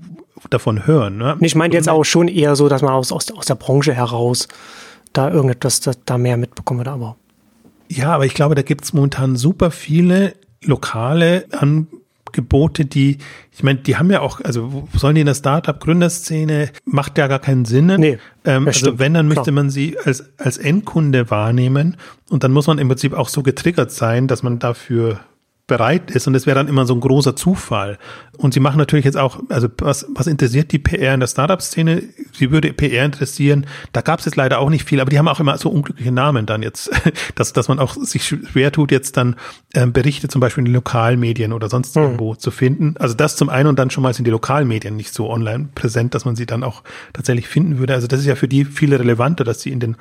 [0.50, 1.18] davon hören.
[1.18, 1.38] Ne?
[1.42, 4.48] Ich meine jetzt auch schon eher so, dass man aus, aus, aus der Branche heraus
[5.14, 7.16] da irgendetwas da, da mehr mitbekommen wird, aber.
[7.88, 10.34] Ja, aber ich glaube, da gibt es momentan super viele
[10.64, 13.20] lokale Angebote, die,
[13.52, 17.40] ich meine, die haben ja auch, also sollen die in der Startup-Gründerszene, macht ja gar
[17.40, 17.88] keinen Sinn.
[17.98, 19.00] Nee, ähm, also stimmt.
[19.00, 21.98] wenn, dann möchte man sie als, als Endkunde wahrnehmen
[22.30, 25.20] und dann muss man im Prinzip auch so getriggert sein, dass man dafür
[25.68, 26.28] bereit ist.
[26.28, 27.98] Und es wäre dann immer so ein großer Zufall.
[28.38, 32.04] Und sie machen natürlich jetzt auch, also was, was interessiert die PR in der Startup-Szene?
[32.34, 33.66] Sie würde PR interessieren.
[33.92, 36.12] Da gab es jetzt leider auch nicht viel, aber die haben auch immer so unglückliche
[36.12, 36.92] Namen dann jetzt,
[37.36, 39.36] dass, dass man auch sich schwer tut, jetzt dann
[39.74, 42.04] ähm, Berichte zum Beispiel in den Lokalmedien oder sonst hm.
[42.04, 42.96] irgendwo zu finden.
[43.00, 46.14] Also das zum einen und dann schon mal sind die Lokalmedien nicht so online präsent,
[46.14, 47.94] dass man sie dann auch tatsächlich finden würde.
[47.94, 49.96] Also das ist ja für die viel relevanter, dass sie in den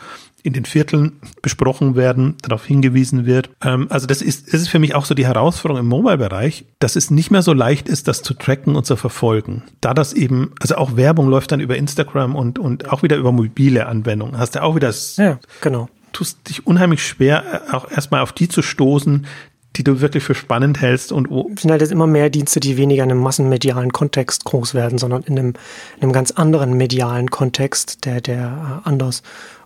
[0.45, 3.49] in den Vierteln besprochen werden, darauf hingewiesen wird.
[3.65, 6.97] Ähm, also das ist, das ist für mich auch so die Herausforderung im Mobile-Bereich, dass
[6.97, 9.63] es nicht mehr so leicht ist, das zu tracken und zu verfolgen.
[9.81, 13.33] Da das eben, also auch Werbung läuft dann über Instagram und, und auch wieder über
[13.33, 14.39] mobile Anwendungen.
[14.39, 15.89] Hast du auch wieder das, ja, genau.
[16.13, 19.27] tust dich unheimlich schwer, äh, auch erstmal auf die zu stoßen,
[19.77, 21.51] die du wirklich für spannend hältst und wo.
[21.55, 24.99] Es sind halt jetzt immer mehr Dienste, die weniger in einem massenmedialen Kontext groß werden,
[24.99, 25.55] sondern in einem,
[25.97, 29.23] in einem ganz anderen medialen Kontext, der, der äh, anders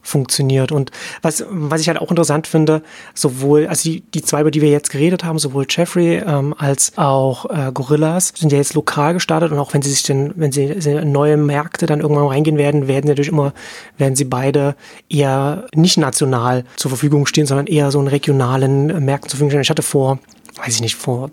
[0.09, 0.73] funktioniert.
[0.73, 0.91] Und
[1.23, 2.83] was, was ich halt auch interessant finde,
[3.15, 6.97] sowohl, also die, die zwei, über die wir jetzt geredet haben, sowohl Jeffrey ähm, als
[6.97, 10.53] auch äh, Gorillas, sind ja jetzt lokal gestartet und auch wenn sie sich denn, wenn
[10.53, 13.53] sie in neue Märkte dann irgendwann reingehen werden, werden natürlich immer,
[13.97, 14.75] werden sie beide
[15.09, 19.63] eher nicht national zur Verfügung stehen, sondern eher so in regionalen Märkten zur Verfügung stehen.
[19.63, 20.19] Ich hatte vor,
[20.57, 21.31] weiß ich nicht, vor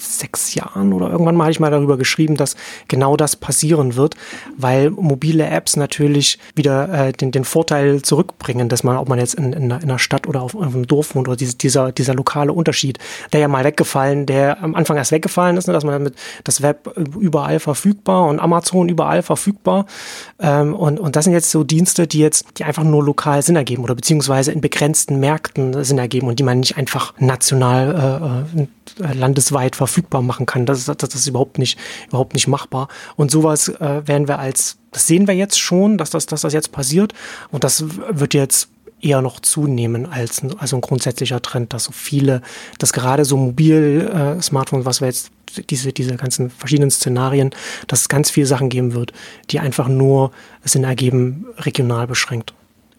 [0.00, 2.56] sechs Jahren oder irgendwann mal habe ich mal darüber geschrieben, dass
[2.88, 4.16] genau das passieren wird,
[4.56, 9.34] weil mobile Apps natürlich wieder äh, den, den Vorteil zurückbringen, dass man, ob man jetzt
[9.34, 12.52] in, in, einer Stadt oder auf, auf einem Dorf wohnt oder diese, dieser, dieser lokale
[12.52, 12.98] Unterschied,
[13.32, 16.62] der ja mal weggefallen, der am Anfang erst weggefallen ist, ne, dass man damit das
[16.62, 19.86] Web überall verfügbar und Amazon überall verfügbar.
[20.38, 23.56] Ähm, und, und das sind jetzt so Dienste, die jetzt, die einfach nur lokal Sinn
[23.56, 28.66] ergeben oder beziehungsweise in begrenzten Märkten Sinn ergeben und die man nicht einfach national äh
[29.00, 29.87] äh, landesweit verfügbar
[30.22, 30.66] machen kann.
[30.66, 31.78] Das ist, das ist überhaupt nicht,
[32.08, 32.88] überhaupt nicht machbar.
[33.16, 36.52] Und sowas äh, werden wir als, das sehen wir jetzt schon, dass das, dass das
[36.52, 37.12] jetzt passiert.
[37.50, 38.68] Und das wird jetzt
[39.00, 42.42] eher noch zunehmen als also ein grundsätzlicher Trend, dass so viele,
[42.78, 45.30] dass gerade so mobil äh, Smartphones, was wir jetzt
[45.70, 47.50] diese diese ganzen verschiedenen Szenarien,
[47.86, 49.12] dass es ganz viele Sachen geben wird,
[49.50, 50.32] die einfach nur
[50.64, 52.54] Sinn ergeben regional beschränkt.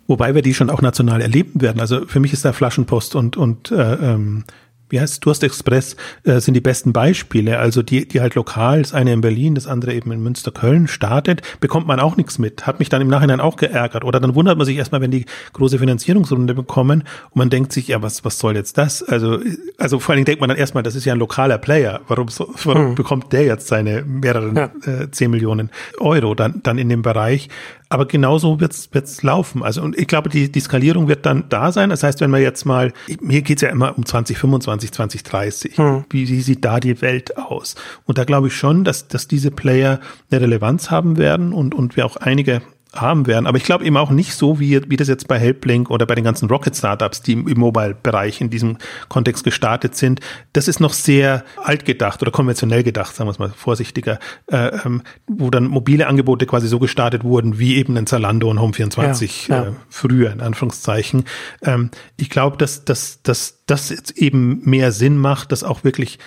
[0.07, 1.79] Wobei wir die schon auch national erleben werden.
[1.79, 4.45] Also für mich ist da Flaschenpost und und äh, ähm,
[4.89, 7.59] wie heißt es, Durst Express äh, sind die besten Beispiele.
[7.59, 11.41] Also die, die halt lokal, das eine in Berlin, das andere eben in Münster-Köln startet,
[11.59, 12.67] bekommt man auch nichts mit.
[12.67, 14.03] Hat mich dann im Nachhinein auch geärgert.
[14.03, 17.87] Oder dann wundert man sich erstmal, wenn die große Finanzierungsrunde bekommen und man denkt sich,
[17.87, 19.03] ja, was, was soll jetzt das?
[19.03, 19.39] Also,
[19.77, 22.01] also vor allen Dingen denkt man dann erstmal, das ist ja ein lokaler Player.
[22.07, 22.95] Warum, so, warum hm.
[22.95, 24.71] bekommt der jetzt seine mehreren ja.
[24.85, 25.69] äh, 10 Millionen
[25.99, 27.49] Euro dann, dann in dem Bereich?
[27.89, 29.63] Aber genauso wird's wird's laufen.
[29.63, 31.89] Also und ich glaube, die, die Skalierung wird dann da sein.
[31.89, 35.77] Das heißt, wenn wir jetzt mal, mir geht's ja immer um 2025, 2030.
[35.77, 36.05] Hm.
[36.09, 37.75] Wie, wie sieht da die Welt aus?
[38.05, 41.95] Und da glaube ich schon, dass, dass diese Player eine Relevanz haben werden und, und
[41.95, 42.61] wir auch einige
[42.93, 43.45] haben werden.
[43.45, 46.15] Aber ich glaube eben auch nicht so, wie, wie das jetzt bei Helplink oder bei
[46.15, 48.77] den ganzen Rocket-Startups, die im, im Mobile-Bereich in diesem
[49.09, 50.21] Kontext gestartet sind.
[50.53, 54.17] Das ist noch sehr alt gedacht oder konventionell gedacht, sagen wir es mal vorsichtiger,
[54.51, 58.57] äh, ähm, wo dann mobile Angebote quasi so gestartet wurden, wie eben ein Zalando und
[58.57, 59.67] Home24 ja, ja.
[59.69, 61.25] Äh, früher, in Anführungszeichen.
[61.61, 66.17] Ähm, ich glaube, dass, dass, dass das jetzt eben mehr Sinn macht, dass auch wirklich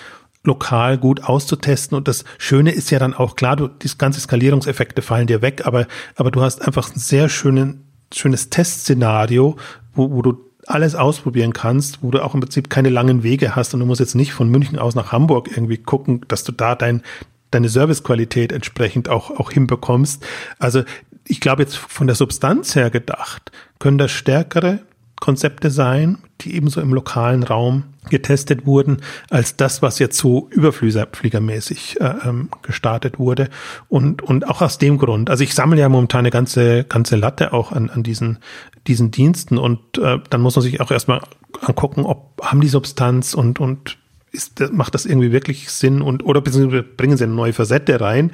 [0.44, 1.96] lokal gut auszutesten.
[1.96, 5.62] Und das Schöne ist ja dann auch klar, du, die ganze Skalierungseffekte fallen dir weg,
[5.64, 5.86] aber,
[6.16, 9.56] aber du hast einfach ein sehr schönen, schönes Testszenario,
[9.94, 13.74] wo, wo du alles ausprobieren kannst, wo du auch im Prinzip keine langen Wege hast
[13.74, 16.74] und du musst jetzt nicht von München aus nach Hamburg irgendwie gucken, dass du da
[16.74, 17.02] dein,
[17.50, 20.24] deine Servicequalität entsprechend auch, auch hinbekommst.
[20.58, 20.82] Also
[21.26, 24.80] ich glaube jetzt von der Substanz her gedacht, können das stärkere
[25.22, 32.00] Konzepte sein, die ebenso im lokalen Raum getestet wurden, als das, was jetzt so überfliegermäßig
[32.00, 33.48] äh, ähm, gestartet wurde.
[33.88, 37.52] Und, und auch aus dem Grund, also ich sammle ja momentan eine ganze, ganze Latte
[37.52, 38.40] auch an, an diesen,
[38.88, 41.20] diesen Diensten und äh, dann muss man sich auch erstmal
[41.60, 43.98] angucken, ob haben die Substanz und, und
[44.32, 48.32] ist, macht das irgendwie wirklich Sinn und oder beziehungsweise bringen sie eine neue Facette rein.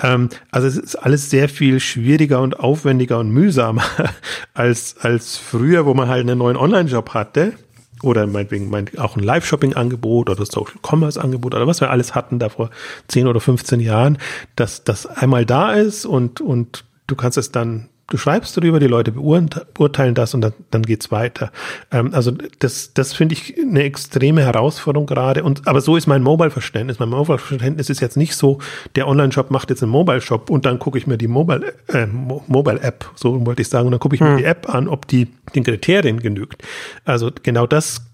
[0.00, 3.82] Ähm, also es ist alles sehr viel schwieriger und aufwendiger und mühsamer
[4.54, 7.54] als, als früher, wo man halt einen neuen Online-Shop hatte
[8.02, 12.70] oder meinetwegen mein, auch ein Live-Shopping-Angebot oder Social-Commerce-Angebot oder was wir alles hatten da vor
[13.08, 14.18] 10 oder 15 Jahren,
[14.54, 18.86] dass das einmal da ist und, und du kannst es dann du schreibst darüber, die
[18.86, 21.52] Leute beurteilen das und dann, dann geht's weiter.
[21.92, 25.44] Ähm, also das, das finde ich eine extreme Herausforderung gerade.
[25.44, 26.98] Und aber so ist mein Mobile-Verständnis.
[26.98, 28.58] Mein Mobile-Verständnis ist jetzt nicht so,
[28.96, 33.10] der Online-Shop macht jetzt einen Mobile-Shop und dann gucke ich mir die Mobile, äh, Mobile-App,
[33.14, 34.38] so wollte ich sagen, und dann gucke ich mir hm.
[34.38, 36.62] die App an, ob die den Kriterien genügt.
[37.04, 38.07] Also genau das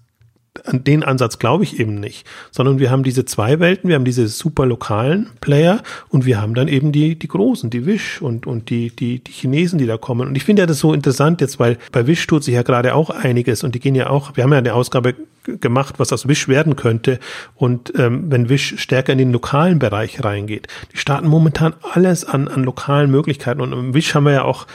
[0.63, 4.05] an den Ansatz glaube ich eben nicht, sondern wir haben diese zwei Welten, wir haben
[4.05, 8.47] diese super lokalen Player und wir haben dann eben die, die großen, die Wish und,
[8.47, 10.27] und die, die, die Chinesen, die da kommen.
[10.27, 12.95] Und ich finde ja das so interessant jetzt, weil bei Wish tut sich ja gerade
[12.95, 16.27] auch einiges und die gehen ja auch, wir haben ja eine Ausgabe gemacht, was aus
[16.27, 17.19] Wish werden könnte.
[17.55, 22.47] Und ähm, wenn Wish stärker in den lokalen Bereich reingeht, die starten momentan alles an,
[22.47, 23.61] an lokalen Möglichkeiten.
[23.61, 24.67] Und im Wish haben wir ja auch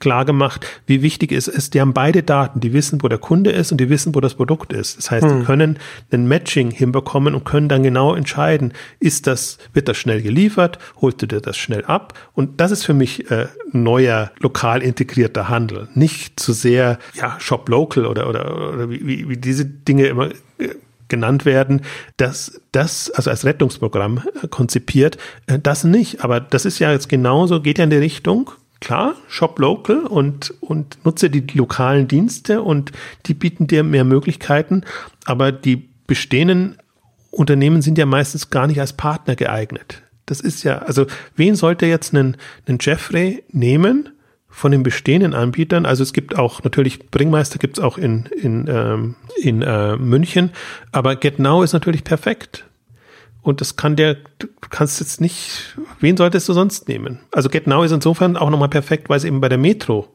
[0.00, 1.74] klar gemacht, wie wichtig es ist.
[1.74, 4.34] Die haben beide Daten, die wissen, wo der Kunde ist und die wissen, wo das
[4.34, 4.98] Produkt ist.
[4.98, 5.40] Das heißt, hm.
[5.40, 5.78] die können
[6.12, 11.22] ein Matching hinbekommen und können dann genau entscheiden, ist das, wird das schnell geliefert, holst
[11.22, 12.14] du dir das schnell ab?
[12.32, 15.88] Und das ist für mich äh, neuer lokal integrierter Handel.
[15.94, 20.30] Nicht zu sehr ja, Shop Local oder, oder, oder wie, wie, wie diese Dinge immer
[20.58, 20.74] äh,
[21.08, 21.82] genannt werden,
[22.16, 26.24] dass das, also als Rettungsprogramm äh, konzipiert, äh, das nicht.
[26.24, 28.50] Aber das ist ja jetzt genauso, geht ja in die Richtung,
[28.80, 32.92] klar, shop local und, und nutze die lokalen Dienste und
[33.26, 34.82] die bieten dir mehr Möglichkeiten,
[35.24, 36.76] aber die bestehenden
[37.30, 40.02] Unternehmen sind ja meistens gar nicht als Partner geeignet.
[40.26, 42.36] Das ist ja, also wen sollte jetzt einen,
[42.66, 44.10] einen Jeffrey nehmen,
[44.56, 45.84] von den bestehenden Anbietern.
[45.84, 50.50] Also es gibt auch natürlich Bringmeister gibt es auch in in ähm, in äh, München,
[50.92, 52.64] aber GetNow ist natürlich perfekt.
[53.42, 57.20] Und das kann der, du kannst jetzt nicht, wen solltest du sonst nehmen?
[57.32, 60.08] Also GetNow ist insofern auch nochmal perfekt, weil es eben bei der Metro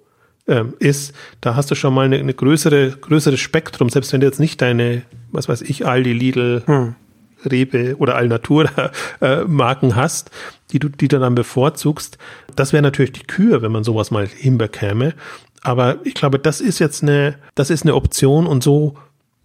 [0.47, 1.13] ähm, ist.
[1.39, 4.59] Da hast du schon mal eine, eine größere, größeres Spektrum, selbst wenn du jetzt nicht
[4.59, 6.95] deine, was weiß ich, Aldi, Lidl, hm.
[7.45, 10.31] Rewe oder Alnatura äh, Marken hast,
[10.71, 12.17] die du, die du dann bevorzugst.
[12.55, 15.13] Das wäre natürlich die Kür, wenn man sowas mal hinbekäme.
[15.61, 18.95] Aber ich glaube, das ist jetzt eine, das ist eine Option und so,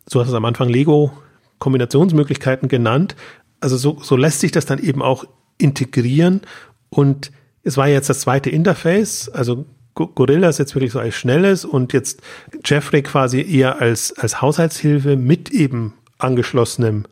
[0.07, 1.13] so hast du es am Anfang Lego
[1.59, 3.17] Kombinationsmöglichkeiten genannt.
[3.61, 5.25] Also so, so lässt sich das dann eben auch
[5.59, 6.43] integrieren
[6.91, 7.33] und
[7.63, 11.95] es war jetzt das zweite Interface, also Gorilla ist jetzt wirklich so als schnelles und
[11.95, 12.21] jetzt
[12.65, 17.07] Jeffrey quasi eher als, als Haushaltshilfe mit eben angeschlossenem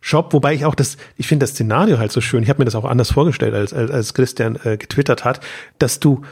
[0.00, 2.42] Shop, wobei ich auch das, ich finde das Szenario halt so schön.
[2.42, 5.40] Ich habe mir das auch anders vorgestellt, als, als, als Christian äh, getwittert hat,
[5.78, 6.22] dass du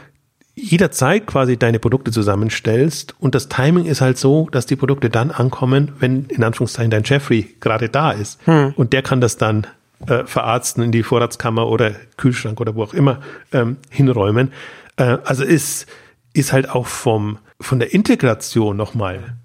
[0.55, 5.31] jederzeit quasi deine Produkte zusammenstellst und das Timing ist halt so, dass die Produkte dann
[5.31, 8.73] ankommen, wenn in Anführungszeichen dein Jeffrey gerade da ist hm.
[8.75, 9.67] und der kann das dann
[10.07, 13.21] äh, verarzten in die Vorratskammer oder Kühlschrank oder wo auch immer
[13.53, 14.51] ähm, hinräumen.
[14.97, 15.87] Äh, also ist
[16.33, 19.35] ist halt auch vom von der Integration nochmal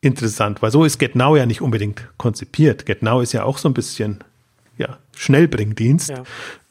[0.00, 2.86] interessant, weil so ist GetNow ja nicht unbedingt konzipiert.
[2.86, 4.22] GetNow ist ja auch so ein bisschen
[4.76, 6.22] ja, Schnellbringdienst, ja.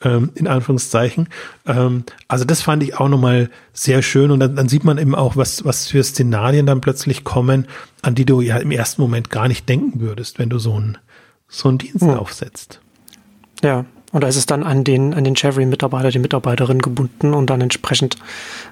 [0.01, 1.27] ähm, in Anführungszeichen.
[1.65, 5.13] Ähm, also das fand ich auch nochmal sehr schön und dann, dann sieht man eben
[5.13, 7.67] auch, was, was für Szenarien dann plötzlich kommen,
[8.01, 10.97] an die du ja im ersten Moment gar nicht denken würdest, wenn du so einen
[11.49, 12.11] so einen Dienst hm.
[12.11, 12.81] aufsetzt.
[13.63, 17.49] Ja, Und da ist es dann an den, an den Jeffrey-Mitarbeiter, die Mitarbeiterin gebunden und
[17.49, 18.15] dann entsprechend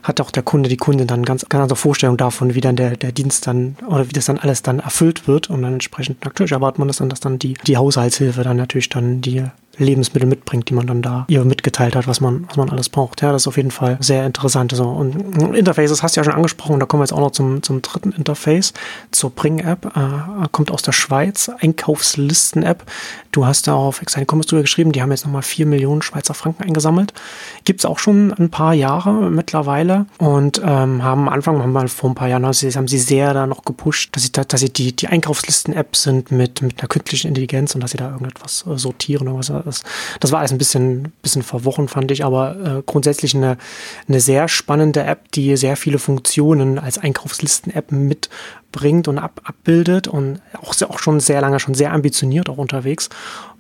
[0.02, 2.96] hat auch der Kunde, die Kundin dann ganz, ganz andere Vorstellung davon, wie dann der,
[2.96, 5.50] der Dienst dann oder wie das dann alles dann erfüllt wird.
[5.50, 8.88] Und dann entsprechend natürlich erwartet man das dann, dass dann die, die Haushaltshilfe dann natürlich
[8.88, 9.44] dann die
[9.78, 13.22] Lebensmittel mitbringt, die man dann da ihr mitgeteilt hat, was man, was man alles braucht.
[13.22, 14.72] Ja, das ist auf jeden Fall sehr interessant.
[14.74, 14.86] So.
[14.86, 17.82] Und Interfaces hast du ja schon angesprochen, da kommen wir jetzt auch noch zum, zum
[17.82, 18.74] dritten Interface,
[19.12, 22.84] zur Bring-App, äh, kommt aus der Schweiz, Einkaufslisten-App.
[23.32, 26.64] Du hast da auf Commerce drüber geschrieben, die haben jetzt nochmal vier Millionen Schweizer Franken
[26.64, 27.14] eingesammelt.
[27.66, 31.88] Gibt es auch schon ein paar Jahre mittlerweile und ähm, haben am Anfang, haben wir
[31.88, 34.96] vor ein paar Jahren, haben sie, sehr da noch gepusht, dass sie, dass sie die,
[34.96, 39.28] die Einkaufslisten-App sind mit, mit einer künstlichen Intelligenz und dass sie da irgendetwas äh, sortieren
[39.28, 39.84] oder das,
[40.20, 43.58] das war alles ein bisschen, bisschen verworren, fand ich, aber äh, grundsätzlich eine,
[44.08, 50.42] eine sehr spannende App, die sehr viele Funktionen als Einkaufslisten-App mitbringt und ab, abbildet und
[50.62, 53.10] auch, auch schon sehr lange, schon sehr ambitioniert auch unterwegs.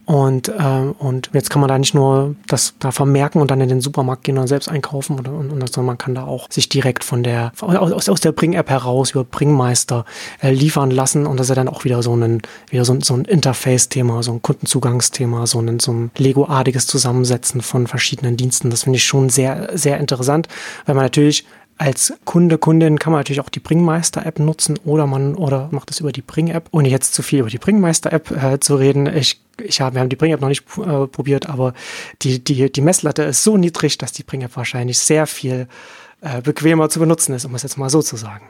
[0.05, 3.69] Und, ähm, und jetzt kann man da nicht nur das da vermerken und dann in
[3.69, 6.69] den Supermarkt gehen und selbst einkaufen, oder, und, und, sondern man kann da auch sich
[6.69, 10.05] direkt von der, aus, aus der Bring-App heraus über Bringmeister
[10.41, 11.25] äh, liefern lassen.
[11.25, 14.21] Und das ist ja dann auch wieder so ein, wieder so ein, so ein Interface-Thema,
[14.21, 18.69] so ein Kundenzugangsthema, so ein, so ein Lego-artiges Zusammensetzen von verschiedenen Diensten.
[18.69, 20.47] Das finde ich schon sehr, sehr interessant,
[20.85, 21.45] weil man natürlich
[21.77, 25.99] als Kunde, Kundin kann man natürlich auch die Bringmeister-App nutzen oder man oder macht es
[25.99, 26.69] über die Bring-App.
[26.71, 30.09] Ohne jetzt zu viel über die Bringmeister-App äh, zu reden, ich, ich hab, wir haben
[30.09, 31.73] die Bring-App noch nicht äh, probiert, aber
[32.21, 35.67] die, die, die Messlatte ist so niedrig, dass die Bring-App wahrscheinlich sehr viel
[36.21, 38.47] äh, bequemer zu benutzen ist, um es jetzt mal so zu sagen.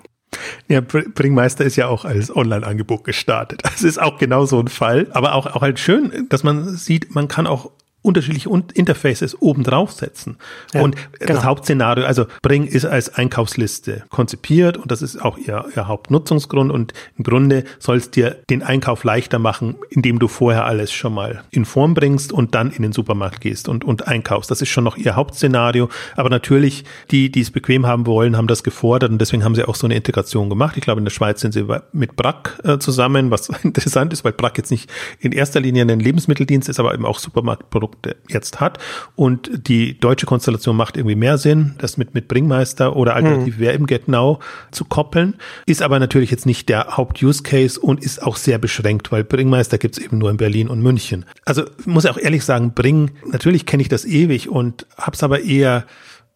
[0.68, 3.62] Ja, Bringmeister ist ja auch als Online-Angebot gestartet.
[3.64, 5.08] Das ist auch genau so ein Fall.
[5.12, 7.72] Aber auch, auch halt schön, dass man sieht, man kann auch
[8.06, 10.38] unterschiedliche Interfaces oben draufsetzen.
[10.74, 11.34] Ja, und genau.
[11.34, 16.72] das Hauptszenario, also Bring ist als Einkaufsliste konzipiert und das ist auch ihr, ihr Hauptnutzungsgrund
[16.72, 21.14] und im Grunde soll es dir den Einkauf leichter machen, indem du vorher alles schon
[21.14, 24.52] mal in Form bringst und dann in den Supermarkt gehst und, und einkaufst.
[24.52, 25.90] Das ist schon noch ihr Hauptszenario.
[26.16, 29.64] Aber natürlich, die, die es bequem haben wollen, haben das gefordert und deswegen haben sie
[29.64, 30.78] auch so eine Integration gemacht.
[30.78, 34.34] Ich glaube, in der Schweiz sind sie mit Brack äh, zusammen, was interessant ist, weil
[34.34, 37.95] Brack jetzt nicht in erster Linie ein Lebensmitteldienst ist, aber eben auch Supermarktprodukt Produkte
[38.28, 38.80] jetzt hat.
[39.16, 43.62] Und die deutsche Konstellation macht irgendwie mehr Sinn, das mit, mit Bringmeister oder alternativ mhm.
[43.62, 45.36] wäre im GetNow zu koppeln.
[45.66, 49.98] Ist aber natürlich jetzt nicht der Haupt-Use-Case und ist auch sehr beschränkt, weil Bringmeister gibt
[49.98, 51.26] es eben nur in Berlin und München.
[51.46, 55.42] Also muss ich auch ehrlich sagen, Bring, natürlich kenne ich das ewig und hab's aber
[55.42, 55.86] eher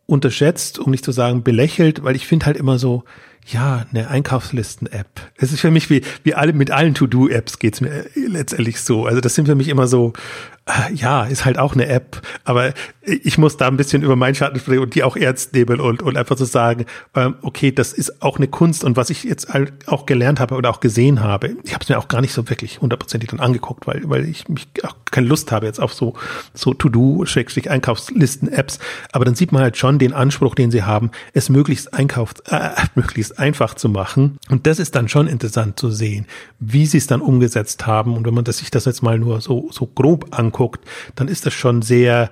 [0.05, 3.03] unterschätzt, um nicht zu sagen belächelt, weil ich finde halt immer so,
[3.45, 5.07] ja, eine Einkaufslisten-App.
[5.38, 9.05] Es ist für mich wie, wie alle, mit allen To-Do-Apps geht's mir letztendlich so.
[9.05, 10.14] Also das sind für mich immer so,
[10.59, 10.59] äh,
[10.93, 14.59] ja, ist halt auch eine App, aber ich muss da ein bisschen über meinen Schatten
[14.59, 18.22] sprechen und die auch ernst nehmen und, und einfach so sagen, ähm, okay, das ist
[18.22, 18.84] auch eine Kunst.
[18.84, 19.47] Und was ich jetzt
[19.88, 22.49] auch gelernt habe oder auch gesehen habe, ich habe es mir auch gar nicht so
[22.49, 26.13] wirklich hundertprozentig dann angeguckt, weil, weil ich mich auch keine Lust habe jetzt auf so,
[26.53, 28.80] so To-Do-Einkaufslisten-Apps,
[29.11, 32.70] aber dann sieht man halt schon den Anspruch, den sie haben, es möglichst einkauf, äh,
[32.95, 34.38] möglichst einfach zu machen.
[34.49, 36.26] Und das ist dann schon interessant zu sehen,
[36.59, 38.15] wie sie es dann umgesetzt haben.
[38.15, 40.86] Und wenn man das, sich das jetzt mal nur so, so grob anguckt, anguckt,
[41.16, 42.32] dann ist das schon sehr,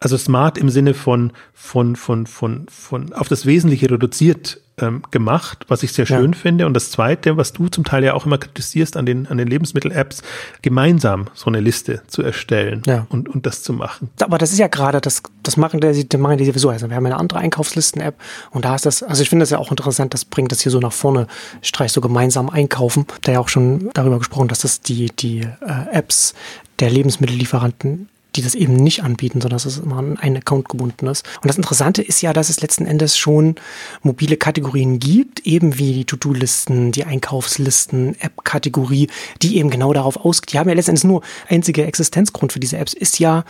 [0.00, 5.64] also smart im Sinne von, von, von, von, von auf das Wesentliche reduziert ähm, gemacht,
[5.66, 6.38] was ich sehr schön ja.
[6.38, 6.66] finde.
[6.66, 9.48] Und das Zweite, was du zum Teil ja auch immer kritisierst an den, an den
[9.48, 10.22] Lebensmittel-Apps,
[10.62, 13.06] gemeinsam so eine Liste zu erstellen ja.
[13.08, 14.10] und, und das zu machen.
[14.20, 16.70] Aber das ist ja gerade, das, das machen die, das machen die sowieso.
[16.70, 18.14] Also wir haben eine andere Einkaufslisten-App
[18.50, 20.70] und da ist das, also ich finde das ja auch interessant, das bringt das hier
[20.70, 21.26] so nach vorne,
[21.60, 23.06] streich so gemeinsam einkaufen.
[23.22, 26.34] Da ja auch schon darüber gesprochen, dass das die, die äh, Apps
[26.80, 31.06] der Lebensmittellieferanten die das eben nicht anbieten, sondern dass es immer an einen Account gebunden
[31.06, 31.26] ist.
[31.42, 33.56] Und das Interessante ist ja, dass es letzten Endes schon
[34.02, 39.08] mobile Kategorien gibt, eben wie die To-Do-Listen, die Einkaufslisten, App-Kategorie,
[39.42, 40.52] die eben genau darauf ausgeht.
[40.52, 43.44] Die haben ja letzten Endes nur einziger Existenzgrund für diese Apps ist ja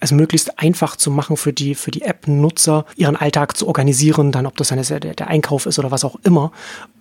[0.00, 4.46] es möglichst einfach zu machen für die, für die App-Nutzer, ihren Alltag zu organisieren, dann
[4.46, 6.52] ob das dann der, der Einkauf ist oder was auch immer.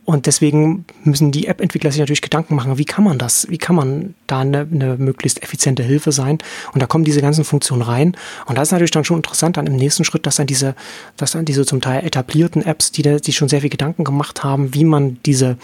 [0.10, 3.76] Und deswegen müssen die App-Entwickler sich natürlich Gedanken machen, wie kann man das, wie kann
[3.76, 6.38] man da eine, eine möglichst effiziente Hilfe sein?
[6.74, 8.16] Und da kommen diese ganzen Funktionen rein.
[8.46, 10.76] Und das ist natürlich dann schon interessant dann im nächsten Schritt, dass dann diese,
[11.18, 14.74] dass dann diese zum Teil etablierten Apps, die die schon sehr viel Gedanken gemacht haben,
[14.74, 15.58] wie man diese,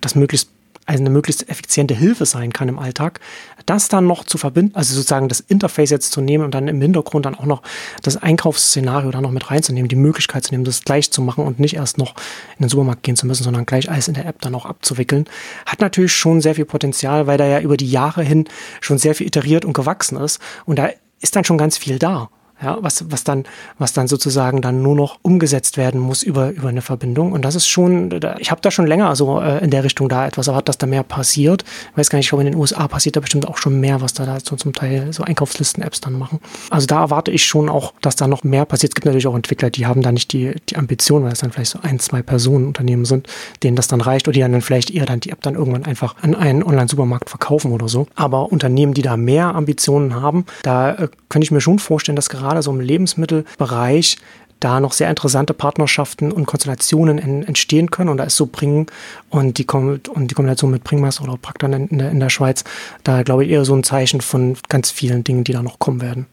[0.00, 0.50] das möglichst
[0.86, 3.20] also eine möglichst effiziente Hilfe sein kann im Alltag,
[3.66, 6.80] das dann noch zu verbinden, also sozusagen das Interface jetzt zu nehmen und dann im
[6.80, 7.62] Hintergrund dann auch noch
[8.02, 11.58] das Einkaufsszenario da noch mit reinzunehmen, die Möglichkeit zu nehmen, das gleich zu machen und
[11.58, 12.14] nicht erst noch
[12.56, 15.26] in den Supermarkt gehen zu müssen, sondern gleich alles in der App dann auch abzuwickeln,
[15.66, 18.44] hat natürlich schon sehr viel Potenzial, weil da ja über die Jahre hin
[18.80, 22.30] schon sehr viel iteriert und gewachsen ist und da ist dann schon ganz viel da.
[22.62, 23.44] Ja, was, was dann,
[23.78, 27.32] was dann sozusagen dann nur noch umgesetzt werden muss über, über eine Verbindung.
[27.32, 30.26] Und das ist schon, ich habe da schon länger so äh, in der Richtung da
[30.26, 31.64] etwas erwartet, dass da mehr passiert.
[31.92, 34.00] Ich weiß gar nicht, ich glaube, in den USA passiert da bestimmt auch schon mehr,
[34.00, 36.40] was da, da so zum Teil so Einkaufslisten-Apps dann machen.
[36.70, 38.92] Also da erwarte ich schon auch, dass da noch mehr passiert.
[38.92, 41.52] Es gibt natürlich auch Entwickler, die haben da nicht die, die Ambition, weil es dann
[41.52, 43.28] vielleicht so ein, zwei Personen Unternehmen sind,
[43.62, 46.16] denen das dann reicht oder die dann vielleicht eher dann die App dann irgendwann einfach
[46.22, 48.06] an einen Online-Supermarkt verkaufen oder so.
[48.14, 52.30] Aber Unternehmen, die da mehr Ambitionen haben, da äh, könnte ich mir schon vorstellen, dass
[52.30, 54.18] gerade so im Lebensmittelbereich
[54.60, 58.08] da noch sehr interessante Partnerschaften und Konstellationen entstehen können.
[58.08, 58.90] Und da ist so Bring
[59.28, 62.64] und die, und die Kombination mit Bringmaster oder Praktan in, in, der Schweiz,
[63.04, 66.00] da glaube ich eher so ein Zeichen von ganz vielen Dingen, die da noch kommen
[66.00, 66.26] werden.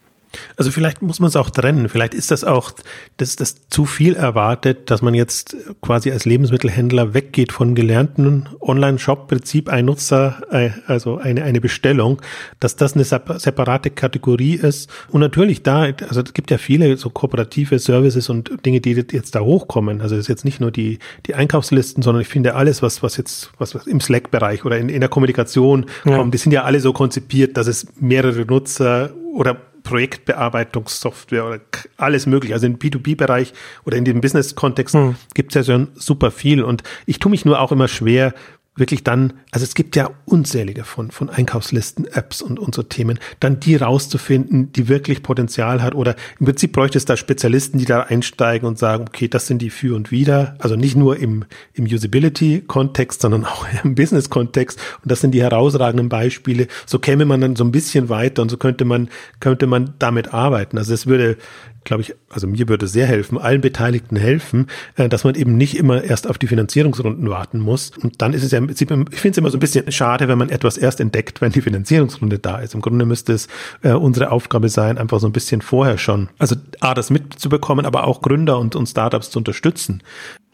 [0.58, 1.90] Also vielleicht muss man es auch trennen.
[1.90, 2.72] Vielleicht ist das auch,
[3.18, 9.70] dass das zu viel erwartet, dass man jetzt quasi als Lebensmittelhändler weggeht von gelernten Online-Shop-Prinzip,
[9.70, 12.22] ein Nutzer, äh, also eine, eine Bestellung,
[12.60, 14.90] dass das eine separate Kategorie ist.
[15.10, 19.36] Und natürlich da, also es gibt ja viele so kooperative Services und Dinge, die jetzt
[19.36, 20.02] da hochkommen.
[20.02, 23.18] Also es ist jetzt nicht nur die, die Einkaufslisten, sondern ich finde alles, was, was
[23.18, 26.18] jetzt, was, was im Slack-Bereich oder in, in der Kommunikation ja.
[26.18, 31.60] kommt, die sind ja alle so konzipiert, dass es mehrere Nutzer oder Projektbearbeitungssoftware oder
[31.98, 32.54] alles mögliche.
[32.54, 33.54] Also im B2B-Bereich
[33.86, 35.16] oder in dem Business-Kontext hm.
[35.34, 36.64] gibt es ja schon super viel.
[36.64, 38.34] Und ich tue mich nur auch immer schwer,
[38.76, 43.20] wirklich dann, also es gibt ja unzählige von, von Einkaufslisten, Apps und, und so Themen,
[43.40, 47.86] dann die rauszufinden, die wirklich Potenzial hat oder im Prinzip bräuchte es da Spezialisten, die
[47.86, 51.46] da einsteigen und sagen, okay, das sind die für und wieder, also nicht nur im,
[51.74, 56.68] im Usability-Kontext, sondern auch im Business-Kontext und das sind die herausragenden Beispiele.
[56.86, 59.10] So käme man dann so ein bisschen weiter und so könnte man,
[59.40, 60.78] könnte man damit arbeiten.
[60.78, 61.38] Also es würde
[61.84, 65.78] glaube ich, also mir würde sehr helfen, allen Beteiligten helfen, äh, dass man eben nicht
[65.78, 67.92] immer erst auf die Finanzierungsrunden warten muss.
[68.02, 70.50] Und dann ist es ja, ich finde es immer so ein bisschen schade, wenn man
[70.50, 72.74] etwas erst entdeckt, wenn die Finanzierungsrunde da ist.
[72.74, 73.48] Im Grunde müsste es
[73.82, 78.06] äh, unsere Aufgabe sein, einfach so ein bisschen vorher schon, also A, das mitzubekommen, aber
[78.06, 80.02] auch Gründer und, und Startups zu unterstützen.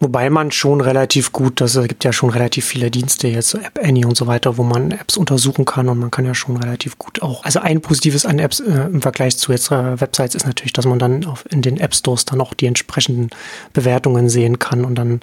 [0.02, 3.78] Wobei man schon relativ gut, es gibt ja schon relativ viele Dienste jetzt, so App
[3.84, 6.98] Annie und so weiter, wo man Apps untersuchen kann und man kann ja schon relativ
[6.98, 7.44] gut auch.
[7.44, 10.86] Also ein Positives an Apps äh, im Vergleich zu jetzt äh, Websites ist natürlich, dass
[10.86, 13.30] man dann auf, in den App Stores dann auch die entsprechenden
[13.74, 15.20] Bewertungen sehen kann und dann,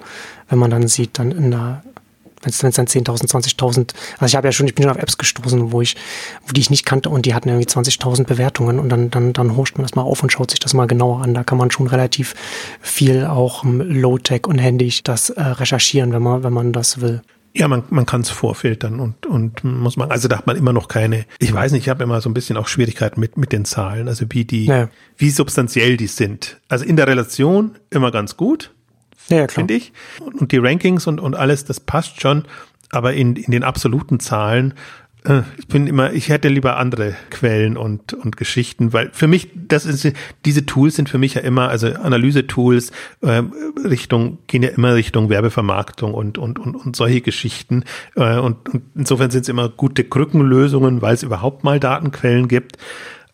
[0.47, 1.81] wenn man dann sieht, dann in der
[2.41, 5.17] wenn es dann 10.000, 20.000, also ich habe ja schon, ich bin schon auf Apps
[5.17, 5.95] gestoßen, wo ich,
[6.45, 9.55] wo die ich nicht kannte und die hatten irgendwie 20.000 Bewertungen und dann, dann, dann
[9.55, 11.33] horscht man das mal auf und schaut sich das mal genauer an.
[11.33, 12.35] Da kann man schon relativ
[12.81, 17.21] viel auch Low-Tech und händig das äh, recherchieren, wenn man, wenn man das will.
[17.53, 20.73] Ja, man, man kann es vorfiltern und, und muss man, also da hat man immer
[20.73, 23.51] noch keine, ich weiß nicht, ich habe immer so ein bisschen auch Schwierigkeiten mit, mit
[23.51, 24.89] den Zahlen, also wie die, ja.
[25.17, 26.59] wie substanziell die sind.
[26.67, 28.75] Also in der Relation immer ganz gut,
[29.29, 29.93] ja, ja finde ich.
[30.19, 32.43] Und die Rankings und, und alles, das passt schon.
[32.91, 34.73] Aber in, in den absoluten Zahlen,
[35.27, 39.49] äh, ich bin immer, ich hätte lieber andere Quellen und, und Geschichten, weil für mich,
[39.55, 40.13] das ist,
[40.45, 43.43] diese Tools sind für mich ja immer, also Analyse-Tools, äh,
[43.83, 47.83] Richtung, gehen ja immer Richtung Werbevermarktung und, und, und, und solche Geschichten.
[48.15, 52.77] Äh, und, und insofern sind es immer gute Krückenlösungen, weil es überhaupt mal Datenquellen gibt.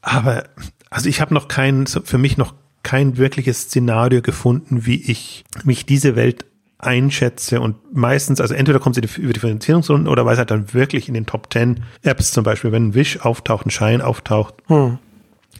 [0.02, 0.46] Aber
[0.90, 2.54] also ich habe noch keinen, für mich noch
[2.84, 6.46] kein wirkliches Szenario gefunden, wie ich mich diese Welt
[6.78, 10.74] einschätze und meistens, also entweder kommt sie über die Finanzierungsrunden oder weil es halt dann
[10.74, 14.56] wirklich in den Top 10 Apps zum Beispiel, wenn ein Wish auftaucht, ein Schein auftaucht,
[14.68, 15.00] hm.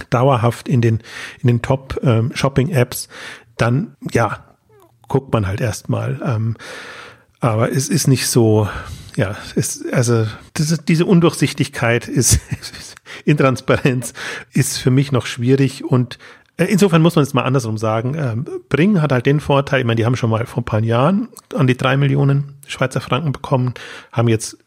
[0.10, 1.00] dauerhaft in den,
[1.42, 3.08] in den Top ähm, Shopping Apps,
[3.58, 4.44] dann, ja,
[5.08, 6.20] guckt man halt erstmal.
[6.26, 6.58] Ähm,
[7.40, 8.68] aber es ist nicht so,
[9.16, 10.26] ja, es, also
[10.58, 12.40] ist, diese Undurchsichtigkeit ist,
[13.26, 14.14] Intransparenz
[14.52, 16.18] ist für mich noch schwierig und
[16.58, 18.16] insofern muss man es mal andersrum sagen.
[18.16, 20.82] Ähm, Bring hat halt den Vorteil, ich meine, die haben schon mal vor ein paar
[20.82, 23.74] Jahren an die drei Millionen Schweizer Franken bekommen,
[24.12, 24.58] haben jetzt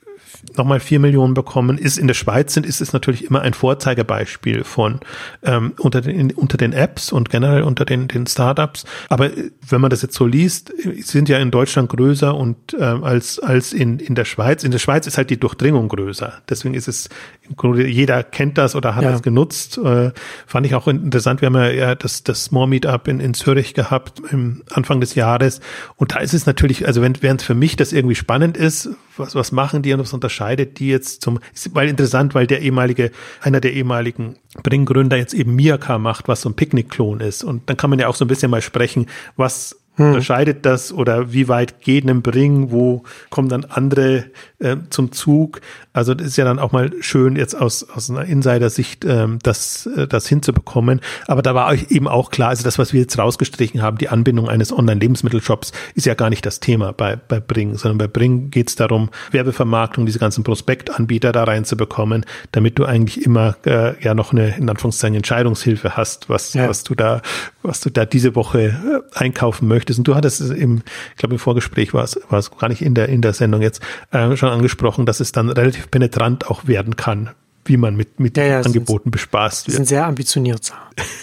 [0.57, 4.64] nochmal vier Millionen bekommen, ist in der Schweiz sind, ist es natürlich immer ein Vorzeigebeispiel
[4.64, 5.01] von
[5.43, 8.85] ähm, unter, den, unter den Apps und generell unter den, den Startups.
[9.09, 10.72] Aber äh, wenn man das jetzt so liest,
[11.03, 14.64] sind ja in Deutschland größer und ähm, als, als in, in der Schweiz.
[14.64, 16.43] In der Schweiz ist halt die Durchdringung größer.
[16.49, 17.09] Deswegen ist es
[17.49, 19.12] im Grunde, jeder kennt das oder hat ja.
[19.12, 19.79] das genutzt.
[19.79, 20.12] Äh,
[20.47, 21.41] fand ich auch interessant.
[21.41, 25.14] Wir haben ja, ja das, das More Meetup in, in Zürich gehabt im Anfang des
[25.14, 25.61] Jahres.
[25.97, 29.34] Und da ist es natürlich, also wenn, während für mich das irgendwie spannend ist, was,
[29.34, 31.38] was machen die und was unterscheidet die jetzt zum,
[31.72, 33.10] weil interessant, weil der ehemalige,
[33.40, 37.44] einer der ehemaligen Bring-Gründer jetzt eben Miyaka macht, was so ein Picknick-Klon ist.
[37.44, 39.06] Und dann kann man ja auch so ein bisschen mal sprechen,
[39.36, 40.09] was hm.
[40.09, 44.26] unterscheidet das oder wie weit geht ein Bring, wo kommen dann andere
[44.59, 45.61] äh, zum Zug.
[45.92, 49.86] Also das ist ja dann auch mal schön jetzt aus, aus einer Insider-Sicht ähm, das,
[49.86, 51.01] äh, das hinzubekommen.
[51.26, 54.49] Aber da war eben auch klar, also das, was wir jetzt rausgestrichen haben, die Anbindung
[54.49, 58.68] eines Online-Lebensmittelshops ist ja gar nicht das Thema bei, bei Bring, sondern bei Bring geht
[58.68, 64.32] es darum, Werbevermarktung, diese ganzen Prospektanbieter da reinzubekommen, damit du eigentlich immer äh, ja noch
[64.32, 66.68] eine in Anführungszeichen Entscheidungshilfe hast, was, ja.
[66.68, 67.22] was du da,
[67.62, 68.76] was du da diese Woche
[69.14, 69.86] äh, einkaufen möchtest.
[69.91, 72.82] Und du hattest es im, ich glaube im Vorgespräch war es, war es gar nicht
[72.82, 73.80] in der, in der Sendung jetzt
[74.11, 77.30] äh, schon angesprochen, dass es dann relativ penetrant auch werden kann,
[77.64, 79.76] wie man mit, mit ja, ja, Angeboten sind, bespaßt wird.
[79.76, 80.72] Sind sehr ambitioniert.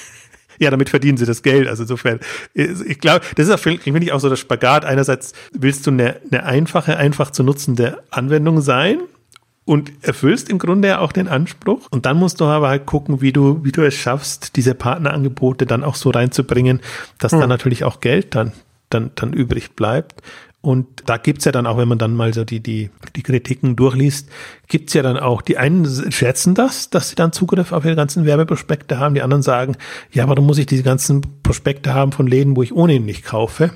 [0.60, 1.68] ja, damit verdienen sie das Geld.
[1.68, 2.20] Also insofern,
[2.54, 4.86] ich glaube, das ist auch, finde ich, auch so der Spagat.
[4.86, 9.00] Einerseits willst du eine, eine einfache, einfach zu nutzende Anwendung sein
[9.66, 11.88] und erfüllst im Grunde ja auch den Anspruch.
[11.90, 15.66] Und dann musst du aber halt gucken, wie du, wie du es schaffst, diese Partnerangebote
[15.66, 16.82] dann auch so reinzubringen,
[17.20, 17.40] dass hm.
[17.40, 18.52] dann natürlich auch Geld dann,
[18.90, 20.22] dann, dann übrig bleibt.
[20.66, 23.76] Und da gibt's ja dann auch, wenn man dann mal so die, die, die Kritiken
[23.76, 24.30] durchliest,
[24.70, 28.26] gibt's ja dann auch, die einen schätzen das, dass sie dann Zugriff auf ihre ganzen
[28.26, 29.76] Werbeprospekte haben, die anderen sagen,
[30.14, 33.72] ja, warum muss ich diese ganzen Prospekte haben von Läden, wo ich ohnehin nicht kaufe?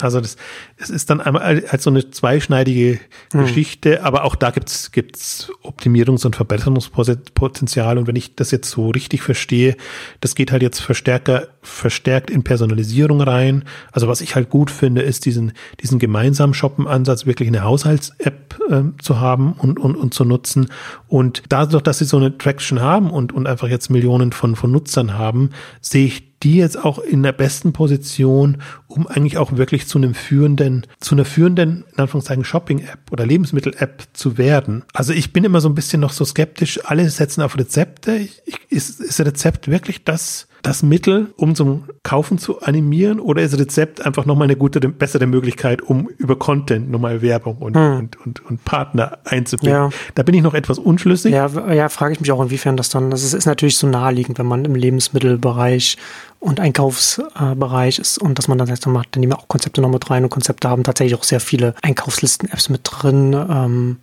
[0.00, 0.36] Also das,
[0.78, 3.00] das ist dann einmal als so eine zweischneidige
[3.32, 3.40] mhm.
[3.40, 7.98] Geschichte, aber auch da gibt's gibt's Optimierungs- und Verbesserungspotenzial.
[7.98, 9.76] Und wenn ich das jetzt so richtig verstehe,
[10.20, 13.64] das geht halt jetzt verstärker, verstärkt in Personalisierung rein.
[13.92, 18.82] Also was ich halt gut finde, ist diesen, diesen gemeinsamen Shoppen-Ansatz, wirklich eine Haushalts-App äh,
[19.02, 20.68] zu haben und, und, und zu nutzen.
[21.06, 24.70] Und dadurch, dass sie so eine Traction haben und, und einfach jetzt Millionen von, von
[24.70, 29.86] Nutzern haben, sehe ich die jetzt auch in der besten Position, um eigentlich auch wirklich
[29.86, 34.84] zu einem führenden, zu einer führenden, in Anführungszeichen, Shopping-App oder Lebensmittel-App zu werden.
[34.92, 36.80] Also ich bin immer so ein bisschen noch so skeptisch.
[36.84, 38.16] Alle setzen auf Rezepte.
[38.16, 43.58] Ich, ist, ist Rezept wirklich das, das Mittel, um zum Kaufen zu animieren oder ist
[43.58, 47.98] Rezept einfach nochmal eine gute, bessere Möglichkeit, um über Content nochmal Werbung und, hm.
[47.98, 49.74] und, und, und, Partner einzubinden?
[49.74, 49.90] Ja.
[50.14, 51.32] Da bin ich noch etwas unschlüssig.
[51.32, 54.38] Ja, ja frage ich mich auch, inwiefern das dann, das ist, ist natürlich so naheliegend,
[54.38, 55.96] wenn man im Lebensmittelbereich
[56.40, 59.88] und Einkaufsbereich ist und dass man dann dann macht, dann nehmen wir auch Konzepte noch
[59.88, 63.32] mit rein und Konzepte haben tatsächlich auch sehr viele Einkaufslisten-Apps mit drin.
[63.32, 63.96] Ähm,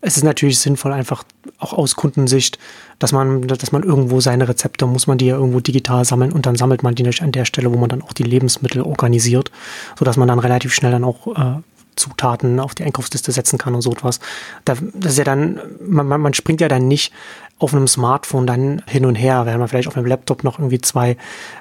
[0.00, 1.24] es ist natürlich sinnvoll, einfach
[1.58, 2.58] auch aus Kundensicht,
[2.98, 6.46] dass man, dass man irgendwo seine Rezepte, muss man die ja irgendwo digital sammeln und
[6.46, 9.50] dann sammelt man die nicht an der Stelle, wo man dann auch die Lebensmittel organisiert,
[9.98, 11.60] sodass man dann relativ schnell dann auch äh,
[11.96, 14.20] Zutaten auf die Einkaufsliste setzen kann und so etwas.
[14.64, 17.12] Da, das ist ja dann, man, man springt ja dann nicht
[17.58, 19.46] auf einem Smartphone dann hin und her.
[19.46, 21.16] Wenn man vielleicht auf einem Laptop noch irgendwie zwei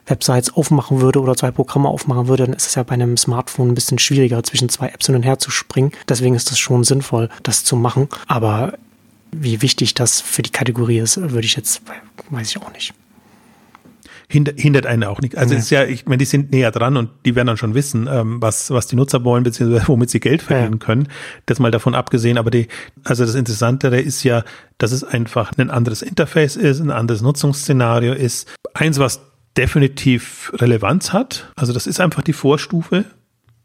[0.07, 3.69] Websites aufmachen würde oder zwei Programme aufmachen würde, dann ist es ja bei einem Smartphone
[3.69, 5.91] ein bisschen schwieriger, zwischen zwei Apps hin und her zu springen.
[6.09, 8.09] Deswegen ist das schon sinnvoll, das zu machen.
[8.27, 8.73] Aber
[9.31, 11.81] wie wichtig das für die Kategorie ist, würde ich jetzt,
[12.29, 12.93] weiß ich auch nicht
[14.27, 15.37] hindert, hindert einen auch nicht.
[15.37, 15.59] Also ja.
[15.59, 18.41] ist ja, ich meine, die sind näher dran und die werden dann schon wissen, ähm,
[18.41, 20.85] was, was die Nutzer wollen, beziehungsweise womit sie Geld verdienen ja.
[20.85, 21.07] können.
[21.45, 22.67] Das mal davon abgesehen, aber die,
[23.03, 24.43] also das Interessantere ist ja,
[24.77, 28.51] dass es einfach ein anderes Interface ist, ein anderes Nutzungsszenario ist.
[28.73, 29.21] Eins, was
[29.57, 31.51] definitiv Relevanz hat.
[31.55, 33.05] Also das ist einfach die Vorstufe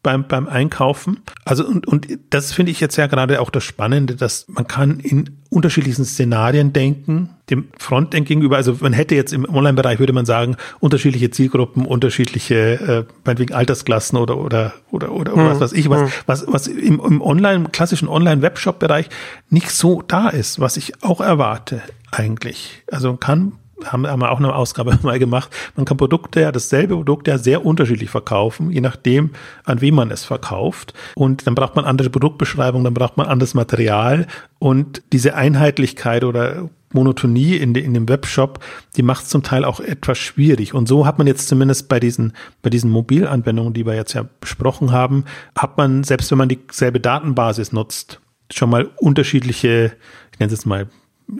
[0.02, 1.20] beim, beim Einkaufen.
[1.44, 5.00] Also und, und das finde ich jetzt ja gerade auch das Spannende, dass man kann
[5.00, 8.56] in unterschiedlichen Szenarien denken, dem Frontend gegenüber.
[8.56, 14.18] Also man hätte jetzt im Online-Bereich, würde man sagen, unterschiedliche Zielgruppen, unterschiedliche, äh, meinetwegen Altersklassen
[14.18, 15.44] oder oder oder oder hm.
[15.46, 16.08] was weiß ich, was, hm.
[16.26, 19.08] was, was im, im Online, klassischen Online-Webshop-Bereich
[19.50, 22.84] nicht so da ist, was ich auch erwarte eigentlich.
[22.90, 23.52] Also kann
[23.86, 25.50] haben, haben wir auch eine Ausgabe mal gemacht.
[25.76, 29.30] Man kann Produkte ja, dasselbe Produkt ja sehr unterschiedlich verkaufen, je nachdem,
[29.64, 30.94] an wen man es verkauft.
[31.14, 34.26] Und dann braucht man andere Produktbeschreibungen, dann braucht man anderes Material.
[34.58, 38.58] Und diese Einheitlichkeit oder Monotonie in, de, in dem Webshop,
[38.96, 40.74] die macht es zum Teil auch etwas schwierig.
[40.74, 44.26] Und so hat man jetzt zumindest bei diesen, bei diesen Mobilanwendungen, die wir jetzt ja
[44.40, 45.24] besprochen haben,
[45.56, 48.20] hat man, selbst wenn man dieselbe Datenbasis nutzt,
[48.52, 49.92] schon mal unterschiedliche,
[50.32, 50.88] ich nenne es jetzt mal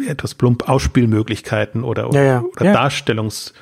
[0.06, 2.40] etwas plump Ausspielmöglichkeiten oder, ja, ja.
[2.40, 2.72] oder ja.
[2.72, 3.52] Darstellungs.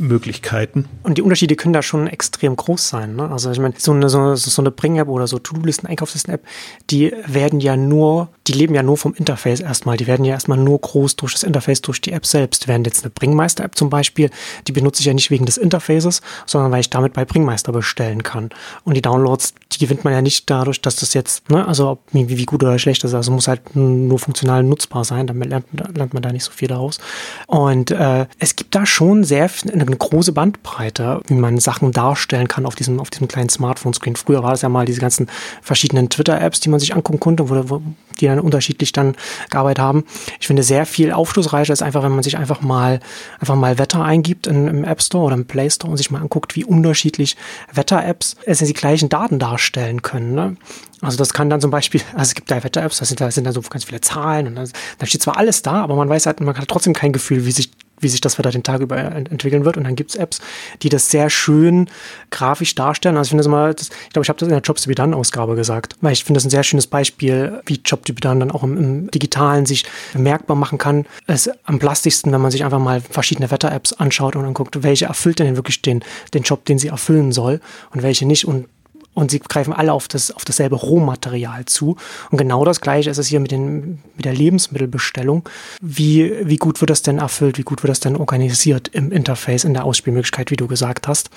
[0.00, 0.88] Möglichkeiten.
[1.02, 3.16] Und die Unterschiede können da schon extrem groß sein.
[3.16, 3.30] Ne?
[3.30, 6.44] Also ich meine, so eine, so, eine Bring-App oder so To-Do-Listen, Einkaufslisten-App,
[6.90, 9.96] die werden ja nur, die leben ja nur vom Interface erstmal.
[9.96, 12.66] Die werden ja erstmal nur groß durch das Interface, durch die App selbst.
[12.66, 14.30] Während jetzt eine Bringmeister-App zum Beispiel,
[14.66, 18.22] die benutze ich ja nicht wegen des Interfaces, sondern weil ich damit bei Bringmeister bestellen
[18.22, 18.50] kann.
[18.84, 22.28] Und die Downloads, die gewinnt man ja nicht dadurch, dass das jetzt, ne, also wie,
[22.28, 23.14] wie gut oder schlecht ist.
[23.14, 26.68] Also muss halt nur funktional nutzbar sein, damit lernt, lernt man da nicht so viel
[26.68, 26.98] daraus.
[27.46, 32.48] Und äh, es gibt da schon sehr eine eine große Bandbreite, wie man Sachen darstellen
[32.48, 34.16] kann auf diesem, auf diesem kleinen Smartphone-Screen.
[34.16, 35.28] Früher war es ja mal diese ganzen
[35.62, 37.82] verschiedenen Twitter-Apps, die man sich angucken konnte, wo, wo,
[38.20, 39.16] die dann unterschiedlich dann
[39.50, 40.04] gearbeitet haben.
[40.38, 43.00] Ich finde sehr viel aufschlussreicher ist einfach, wenn man sich einfach mal,
[43.38, 46.20] einfach mal Wetter eingibt in, im App Store oder im Play Store und sich mal
[46.20, 47.36] anguckt, wie unterschiedlich
[47.72, 50.34] Wetter-Apps es die gleichen Daten darstellen können.
[50.34, 50.56] Ne?
[51.00, 53.44] Also das kann dann zum Beispiel, also es gibt da Wetter-Apps, da sind, da sind
[53.44, 54.68] dann so ganz viele Zahlen und dann
[55.04, 57.70] steht zwar alles da, aber man weiß halt, man hat trotzdem kein Gefühl, wie sich
[58.00, 59.76] wie sich das Wetter den Tag über entwickeln wird.
[59.76, 60.40] Und dann gibt's Apps,
[60.82, 61.88] die das sehr schön
[62.30, 63.16] grafisch darstellen.
[63.16, 64.88] Also ich finde das immer, das, ich glaube, ich habe das in der Jobs to
[64.88, 68.12] be done Ausgabe gesagt, weil ich finde das ein sehr schönes Beispiel, wie Job to
[68.12, 71.06] be done dann auch im, im Digitalen sich bemerkbar machen kann.
[71.26, 74.82] Es ist am plastischsten, wenn man sich einfach mal verschiedene Wetter-Apps anschaut und dann guckt,
[74.82, 76.02] welche erfüllt denn wirklich den,
[76.34, 77.60] den Job, den sie erfüllen soll
[77.92, 78.46] und welche nicht.
[78.46, 78.66] Und
[79.14, 81.96] und sie greifen alle auf, das, auf dasselbe Rohmaterial zu.
[82.30, 85.48] Und genau das Gleiche ist es hier mit, den, mit der Lebensmittelbestellung.
[85.80, 87.58] Wie, wie gut wird das denn erfüllt?
[87.58, 91.30] Wie gut wird das denn organisiert im Interface, in der Ausspielmöglichkeit, wie du gesagt hast?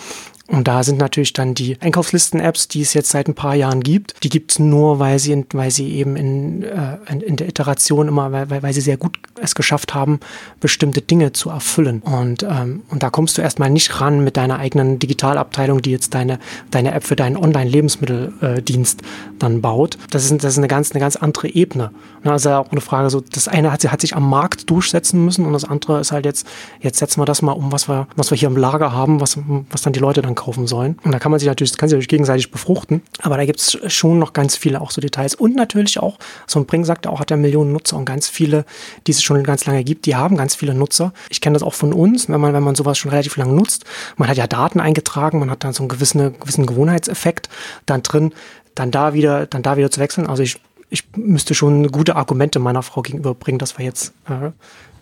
[0.48, 4.22] Und da sind natürlich dann die Einkaufslisten-Apps, die es jetzt seit ein paar Jahren gibt.
[4.24, 8.10] Die gibt es nur, weil sie, weil sie eben in, äh, in, in, der Iteration
[8.10, 10.20] immer, weil, weil sie sehr gut es geschafft haben,
[10.60, 12.02] bestimmte Dinge zu erfüllen.
[12.02, 16.14] Und, ähm, und da kommst du erstmal nicht ran mit deiner eigenen Digitalabteilung, die jetzt
[16.14, 16.40] deine,
[16.72, 19.06] deine App für deinen Online-Lebensmitteldienst äh,
[19.40, 19.98] dann baut.
[20.10, 21.92] Das ist, das ist eine ganz, eine ganz andere Ebene.
[22.26, 25.54] Also auch eine Frage, so das eine hat, hat sich am Markt durchsetzen müssen und
[25.54, 26.48] das andere ist halt jetzt,
[26.82, 29.38] jetzt setzen wir das mal um, was wir, was wir hier im Lager haben, was,
[29.70, 30.98] was dann die Leute dann kaufen sollen.
[31.04, 33.02] Und da kann man sich natürlich, kann sich natürlich gegenseitig befruchten.
[33.22, 35.36] Aber da gibt es schon noch ganz viele auch so Details.
[35.36, 38.66] Und natürlich auch, so ein Bring sagt auch, hat er Millionen Nutzer und ganz viele,
[39.08, 41.14] die es schon ganz lange gibt, die haben ganz viele Nutzer.
[41.30, 43.86] Ich kenne das auch von uns, wenn man, wenn man sowas schon relativ lange nutzt.
[44.18, 47.50] Man hat ja Daten eingetragen, man hat dann so einen gewissen, gewissen Gewohnheitseffekt
[47.86, 48.34] dann drin,
[48.76, 50.28] dann da wieder, dann da wieder zu wechseln.
[50.28, 50.60] Also ich
[50.94, 54.52] ich müsste schon gute Argumente meiner Frau gegenüberbringen, dass wir jetzt äh,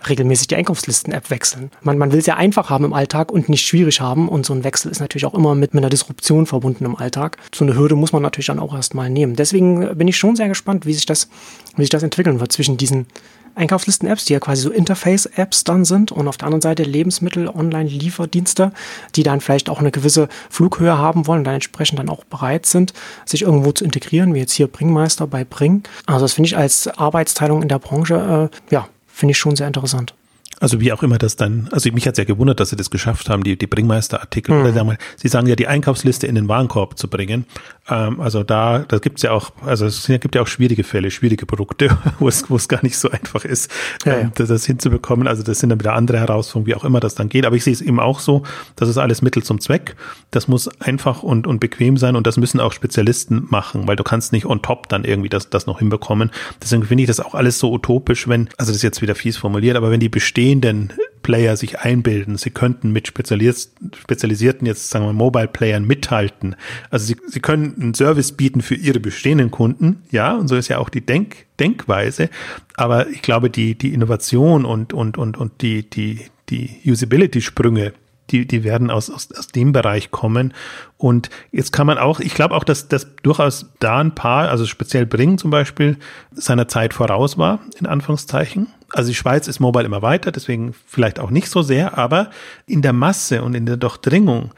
[0.07, 1.71] regelmäßig die Einkaufslisten-App wechseln.
[1.81, 4.29] Man, man will es ja einfach haben im Alltag und nicht schwierig haben.
[4.29, 7.37] Und so ein Wechsel ist natürlich auch immer mit, mit einer Disruption verbunden im Alltag.
[7.53, 9.35] So eine Hürde muss man natürlich dann auch erstmal nehmen.
[9.35, 11.29] Deswegen bin ich schon sehr gespannt, wie sich das,
[11.75, 13.07] wie sich das entwickeln wird zwischen diesen
[13.55, 18.71] Einkaufslisten-Apps, die ja quasi so Interface-Apps dann sind und auf der anderen Seite Lebensmittel, Online-Lieferdienste,
[19.15, 22.65] die dann vielleicht auch eine gewisse Flughöhe haben wollen und dann entsprechend dann auch bereit
[22.65, 22.93] sind,
[23.25, 25.83] sich irgendwo zu integrieren, wie jetzt hier Bringmeister bei Bring.
[26.05, 28.87] Also das finde ich als Arbeitsteilung in der Branche, äh, ja,
[29.21, 30.15] Finde ich schon sehr interessant.
[30.61, 32.91] Also wie auch immer das dann, also mich hat es ja gewundert, dass sie das
[32.91, 34.97] geschafft haben, die, die Bringmeister-Artikel, mhm.
[35.17, 37.45] sie sagen ja, die Einkaufsliste in den Warenkorb zu bringen.
[37.89, 41.47] Ähm, also da, da gibt's ja auch, also es gibt ja auch schwierige Fälle, schwierige
[41.47, 43.71] Produkte, wo es, wo es gar nicht so einfach ist,
[44.05, 45.27] ja, ähm, das, das hinzubekommen.
[45.27, 47.47] Also das sind dann wieder andere Herausforderungen, wie auch immer das dann geht.
[47.47, 48.43] Aber ich sehe es eben auch so,
[48.75, 49.95] das ist alles Mittel zum Zweck.
[50.29, 54.03] Das muss einfach und, und bequem sein und das müssen auch Spezialisten machen, weil du
[54.03, 56.29] kannst nicht on top dann irgendwie das, das noch hinbekommen.
[56.61, 59.37] Deswegen finde ich das auch alles so utopisch, wenn, also das ist jetzt wieder fies
[59.37, 60.93] formuliert, aber wenn die bestehen bestehenden
[61.23, 66.55] Player sich einbilden, sie könnten mit spezialisierten, jetzt sagen wir Mobile Playern mithalten.
[66.89, 70.67] Also sie, sie können einen Service bieten für ihre bestehenden Kunden, ja, und so ist
[70.67, 72.29] ja auch die Denk, Denkweise.
[72.75, 77.93] Aber ich glaube, die, die Innovation und, und, und, und die, die, die Usability-Sprünge,
[78.31, 80.53] die, die werden aus, aus, aus dem Bereich kommen.
[80.97, 84.65] Und jetzt kann man auch, ich glaube auch, dass das durchaus da ein paar, also
[84.65, 85.97] speziell Bring zum Beispiel,
[86.31, 91.19] seiner Zeit voraus war, in Anführungszeichen also die Schweiz ist mobile immer weiter, deswegen vielleicht
[91.19, 92.29] auch nicht so sehr, aber
[92.65, 94.51] in der Masse und in der Durchdringung,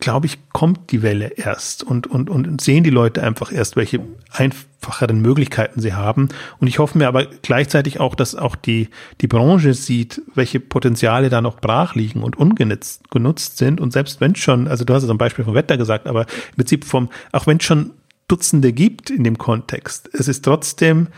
[0.00, 4.00] glaube ich, kommt die Welle erst und, und, und sehen die Leute einfach erst, welche
[4.30, 6.28] einfacheren Möglichkeiten sie haben.
[6.60, 11.30] Und ich hoffe mir aber gleichzeitig auch, dass auch die, die Branche sieht, welche Potenziale
[11.30, 13.80] da noch brach liegen und ungenutzt genutzt sind.
[13.80, 16.56] Und selbst wenn schon, also du hast es am Beispiel vom Wetter gesagt, aber im
[16.56, 17.90] Prinzip vom, auch wenn es schon
[18.28, 21.08] Dutzende gibt in dem Kontext, es ist trotzdem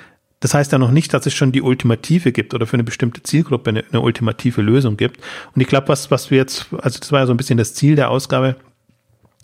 [0.40, 3.22] das heißt ja noch nicht, dass es schon die Ultimative gibt oder für eine bestimmte
[3.22, 5.20] Zielgruppe eine, eine ultimative Lösung gibt.
[5.54, 7.74] Und ich glaube, was, was wir jetzt, also das war ja so ein bisschen das
[7.74, 8.56] Ziel der Ausgabe,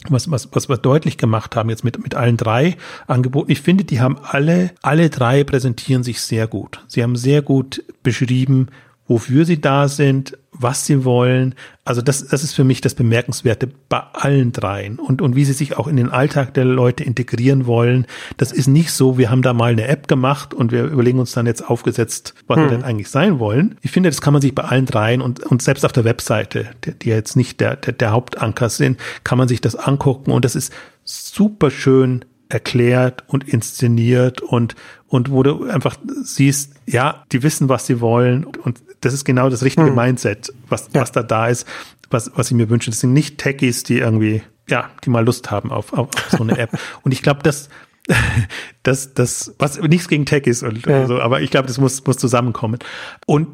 [0.09, 2.77] was, was, was wir deutlich gemacht haben jetzt mit, mit allen drei
[3.07, 3.51] Angeboten.
[3.51, 6.83] Ich finde, die haben alle, alle drei präsentieren sich sehr gut.
[6.87, 8.69] Sie haben sehr gut beschrieben,
[9.07, 11.55] wofür sie da sind, was sie wollen.
[11.87, 15.53] Also das, das ist für mich das Bemerkenswerte bei allen dreien und, und wie sie
[15.53, 18.07] sich auch in den Alltag der Leute integrieren wollen.
[18.37, 21.31] Das ist nicht so, wir haben da mal eine App gemacht und wir überlegen uns
[21.31, 22.65] dann jetzt aufgesetzt, was hm.
[22.65, 23.79] wir denn eigentlich sein wollen.
[23.83, 26.67] Ich finde, das kann man sich bei allen dreien und, und selbst auf der Webseite,
[26.85, 30.45] die, die jetzt nicht der, der, der Hauptanker sind, kann man sich das angucken und
[30.45, 30.73] das ist
[31.05, 34.75] super schön erklärt und inszeniert und,
[35.09, 39.51] und wo du einfach siehst, ja, die wissen, was sie wollen und das ist genau
[39.51, 39.95] das richtige hm.
[39.95, 41.01] Mindset, was, ja.
[41.01, 41.67] was da da ist,
[42.11, 42.91] was, was ich mir wünsche.
[42.91, 46.43] Das sind nicht Techies, die irgendwie, ja, die mal Lust haben auf, auf, auf so
[46.43, 46.79] eine App.
[47.03, 47.69] und ich glaube, das,
[48.83, 51.07] das, das, was nichts gegen Techies und, ja.
[51.07, 52.79] so, aber ich glaube, das muss, muss zusammenkommen.
[53.27, 53.49] Und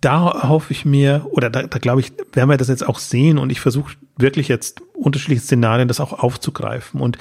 [0.00, 3.38] da hoffe ich mir, oder da, da glaube ich, werden wir das jetzt auch sehen
[3.38, 7.00] und ich versuche wirklich jetzt unterschiedliche Szenarien das auch aufzugreifen.
[7.00, 7.16] Und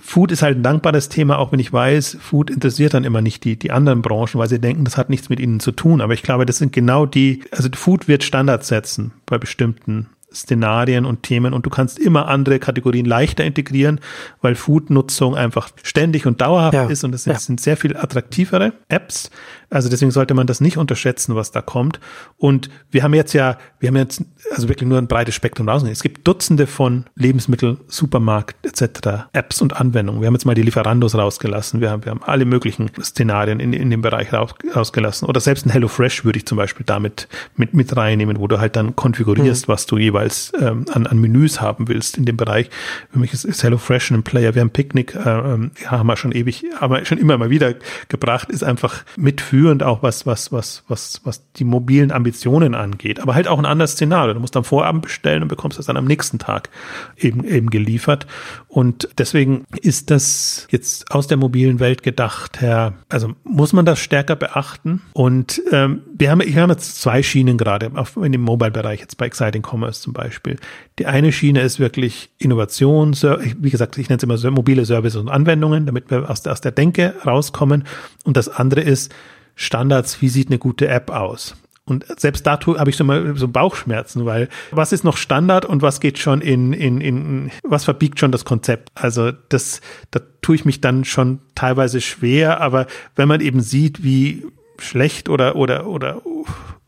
[0.00, 3.44] Food ist halt ein dankbares Thema, auch wenn ich weiß, Food interessiert dann immer nicht
[3.44, 6.00] die, die anderen Branchen, weil sie denken, das hat nichts mit ihnen zu tun.
[6.00, 11.06] Aber ich glaube, das sind genau die, also Food wird Standards setzen bei bestimmten Szenarien
[11.06, 14.00] und Themen und du kannst immer andere Kategorien leichter integrieren,
[14.40, 17.38] weil Food-Nutzung einfach ständig und dauerhaft ja, ist und es ja.
[17.38, 19.30] sind sehr viel attraktivere Apps.
[19.70, 22.00] Also deswegen sollte man das nicht unterschätzen, was da kommt.
[22.36, 25.92] Und wir haben jetzt ja, wir haben jetzt also wirklich nur ein breites Spektrum rausgegeben.
[25.92, 29.28] Es gibt Dutzende von Lebensmittel, Supermarkt etc.
[29.32, 30.20] Apps und Anwendungen.
[30.20, 31.80] Wir haben jetzt mal die Lieferandos rausgelassen.
[31.80, 35.28] Wir haben, wir haben alle möglichen Szenarien in, in dem Bereich raus, rausgelassen.
[35.28, 38.74] Oder selbst ein HelloFresh würde ich zum Beispiel damit mit, mit reinnehmen, wo du halt
[38.74, 39.72] dann konfigurierst, mhm.
[39.72, 42.70] was du jeweils ähm, an, an Menüs haben willst in dem Bereich.
[43.12, 44.56] Für mich ist, ist HelloFresh ein Player.
[44.56, 47.50] Wir haben Picknick, äh, ähm, ja, haben wir schon ewig, haben wir schon immer mal
[47.50, 47.74] wieder
[48.08, 53.20] gebracht, ist einfach mitführend führend auch was, was, was, was, was die mobilen Ambitionen angeht.
[53.20, 54.32] Aber halt auch ein anderes Szenario.
[54.32, 56.70] Du musst am Vorabend bestellen und bekommst das dann am nächsten Tag
[57.18, 58.26] eben, eben geliefert.
[58.68, 63.98] Und deswegen ist das jetzt aus der mobilen Welt gedacht, Herr, also muss man das
[63.98, 65.02] stärker beachten.
[65.12, 69.18] Und ähm, wir haben, ich habe jetzt zwei Schienen gerade auf, in dem Mobile-Bereich, jetzt
[69.18, 70.56] bei Exciting Commerce zum Beispiel.
[71.00, 75.30] Die eine Schiene ist wirklich Innovation, wie gesagt, ich nenne es immer mobile Services und
[75.30, 77.84] Anwendungen, damit wir aus, aus der Denke rauskommen.
[78.24, 79.10] Und das andere ist,
[79.54, 81.56] Standards, wie sieht eine gute App aus?
[81.86, 85.80] Und selbst dazu habe ich schon mal so Bauchschmerzen, weil was ist noch Standard und
[85.80, 88.90] was geht schon in, in, in, was verbiegt schon das Konzept?
[88.94, 89.80] Also das,
[90.10, 92.86] da tue ich mich dann schon teilweise schwer, aber
[93.16, 94.44] wenn man eben sieht, wie
[94.78, 96.20] schlecht oder, oder, oder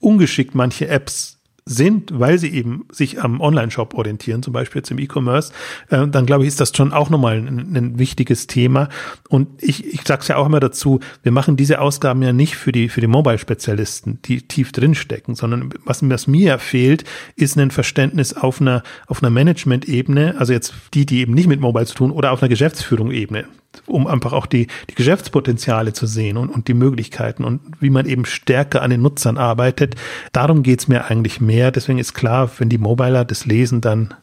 [0.01, 4.99] ungeschickt manche Apps sind, weil sie eben sich am Online-Shop orientieren, zum Beispiel jetzt im
[4.99, 5.53] E-Commerce,
[5.91, 8.89] äh, dann glaube ich, ist das schon auch nochmal ein, ein wichtiges Thema.
[9.29, 12.57] Und ich, ich sage es ja auch immer dazu, wir machen diese Ausgaben ja nicht
[12.57, 17.05] für die, für die Mobile-Spezialisten, die tief drinstecken, sondern was, was mir fehlt,
[17.37, 21.61] ist ein Verständnis auf einer, auf einer Management-Ebene, also jetzt die, die eben nicht mit
[21.61, 23.47] Mobile zu tun, oder auf einer Geschäftsführung-Ebene
[23.87, 28.07] um einfach auch die, die Geschäftspotenziale zu sehen und, und die Möglichkeiten und wie man
[28.07, 29.95] eben stärker an den Nutzern arbeitet.
[30.33, 31.71] Darum geht's mir eigentlich mehr.
[31.71, 34.15] Deswegen ist klar, wenn die Mobiler das lesen, dann,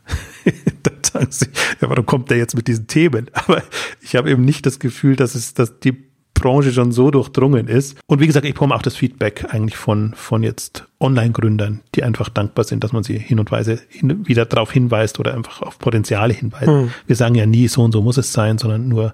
[0.84, 1.48] dann sagen sie,
[1.82, 3.30] ja, warum kommt der jetzt mit diesen Themen?
[3.34, 3.64] Aber
[4.02, 7.98] ich habe eben nicht das Gefühl, dass es, dass die Branche schon so durchdrungen ist.
[8.08, 12.30] Und wie gesagt, ich bekomme auch das Feedback eigentlich von, von jetzt Online-Gründern, die einfach
[12.30, 15.80] dankbar sind, dass man sie hin und weise hin, wieder darauf hinweist oder einfach auf
[15.80, 16.68] Potenziale hinweist.
[16.68, 16.92] Hm.
[17.08, 19.14] Wir sagen ja nie, so und so muss es sein, sondern nur,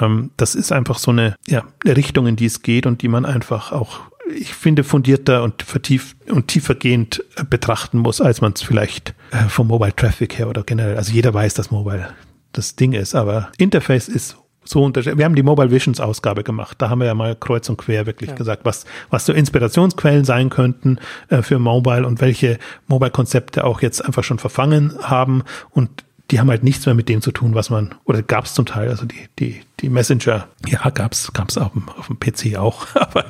[0.00, 3.24] ähm, das ist einfach so eine, ja, Richtung, in die es geht und die man
[3.24, 4.00] einfach auch
[4.32, 9.66] ich finde, fundierter und vertieft und tiefergehend betrachten muss, als man es vielleicht äh, vom
[9.66, 10.96] Mobile Traffic her oder generell.
[10.96, 12.10] Also jeder weiß, dass Mobile
[12.52, 14.36] das Ding ist, aber Interface ist
[14.70, 15.18] so unterschiedlich.
[15.18, 16.76] Wir haben die Mobile Visions Ausgabe gemacht.
[16.80, 18.36] Da haben wir ja mal kreuz und quer wirklich ja.
[18.36, 20.98] gesagt, was, was so Inspirationsquellen sein könnten
[21.28, 25.42] äh, für Mobile und welche Mobile-Konzepte auch jetzt einfach schon verfangen haben.
[25.70, 28.54] Und die haben halt nichts mehr mit dem zu tun, was man, oder gab es
[28.54, 32.20] zum Teil, also die, die, die Messenger, ja, gab es gab's auf, dem, auf dem
[32.20, 33.24] PC auch, aber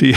[0.00, 0.16] die,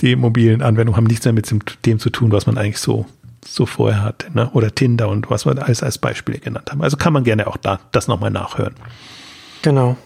[0.00, 1.46] die mobilen Anwendungen haben nichts mehr mit
[1.86, 3.06] dem zu tun, was man eigentlich so
[3.48, 4.50] so vorher hatte, ne?
[4.54, 6.82] oder Tinder und was wir alles als Beispiele genannt haben.
[6.82, 8.74] Also kann man gerne auch da das nochmal nachhören.
[9.66, 9.96] Genau.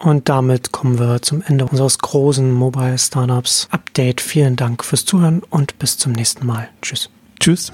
[0.00, 4.20] Und damit kommen wir zum Ende unseres großen Mobile Startups Update.
[4.20, 6.68] Vielen Dank fürs Zuhören und bis zum nächsten Mal.
[6.82, 7.10] Tschüss.
[7.38, 7.70] Tschüss.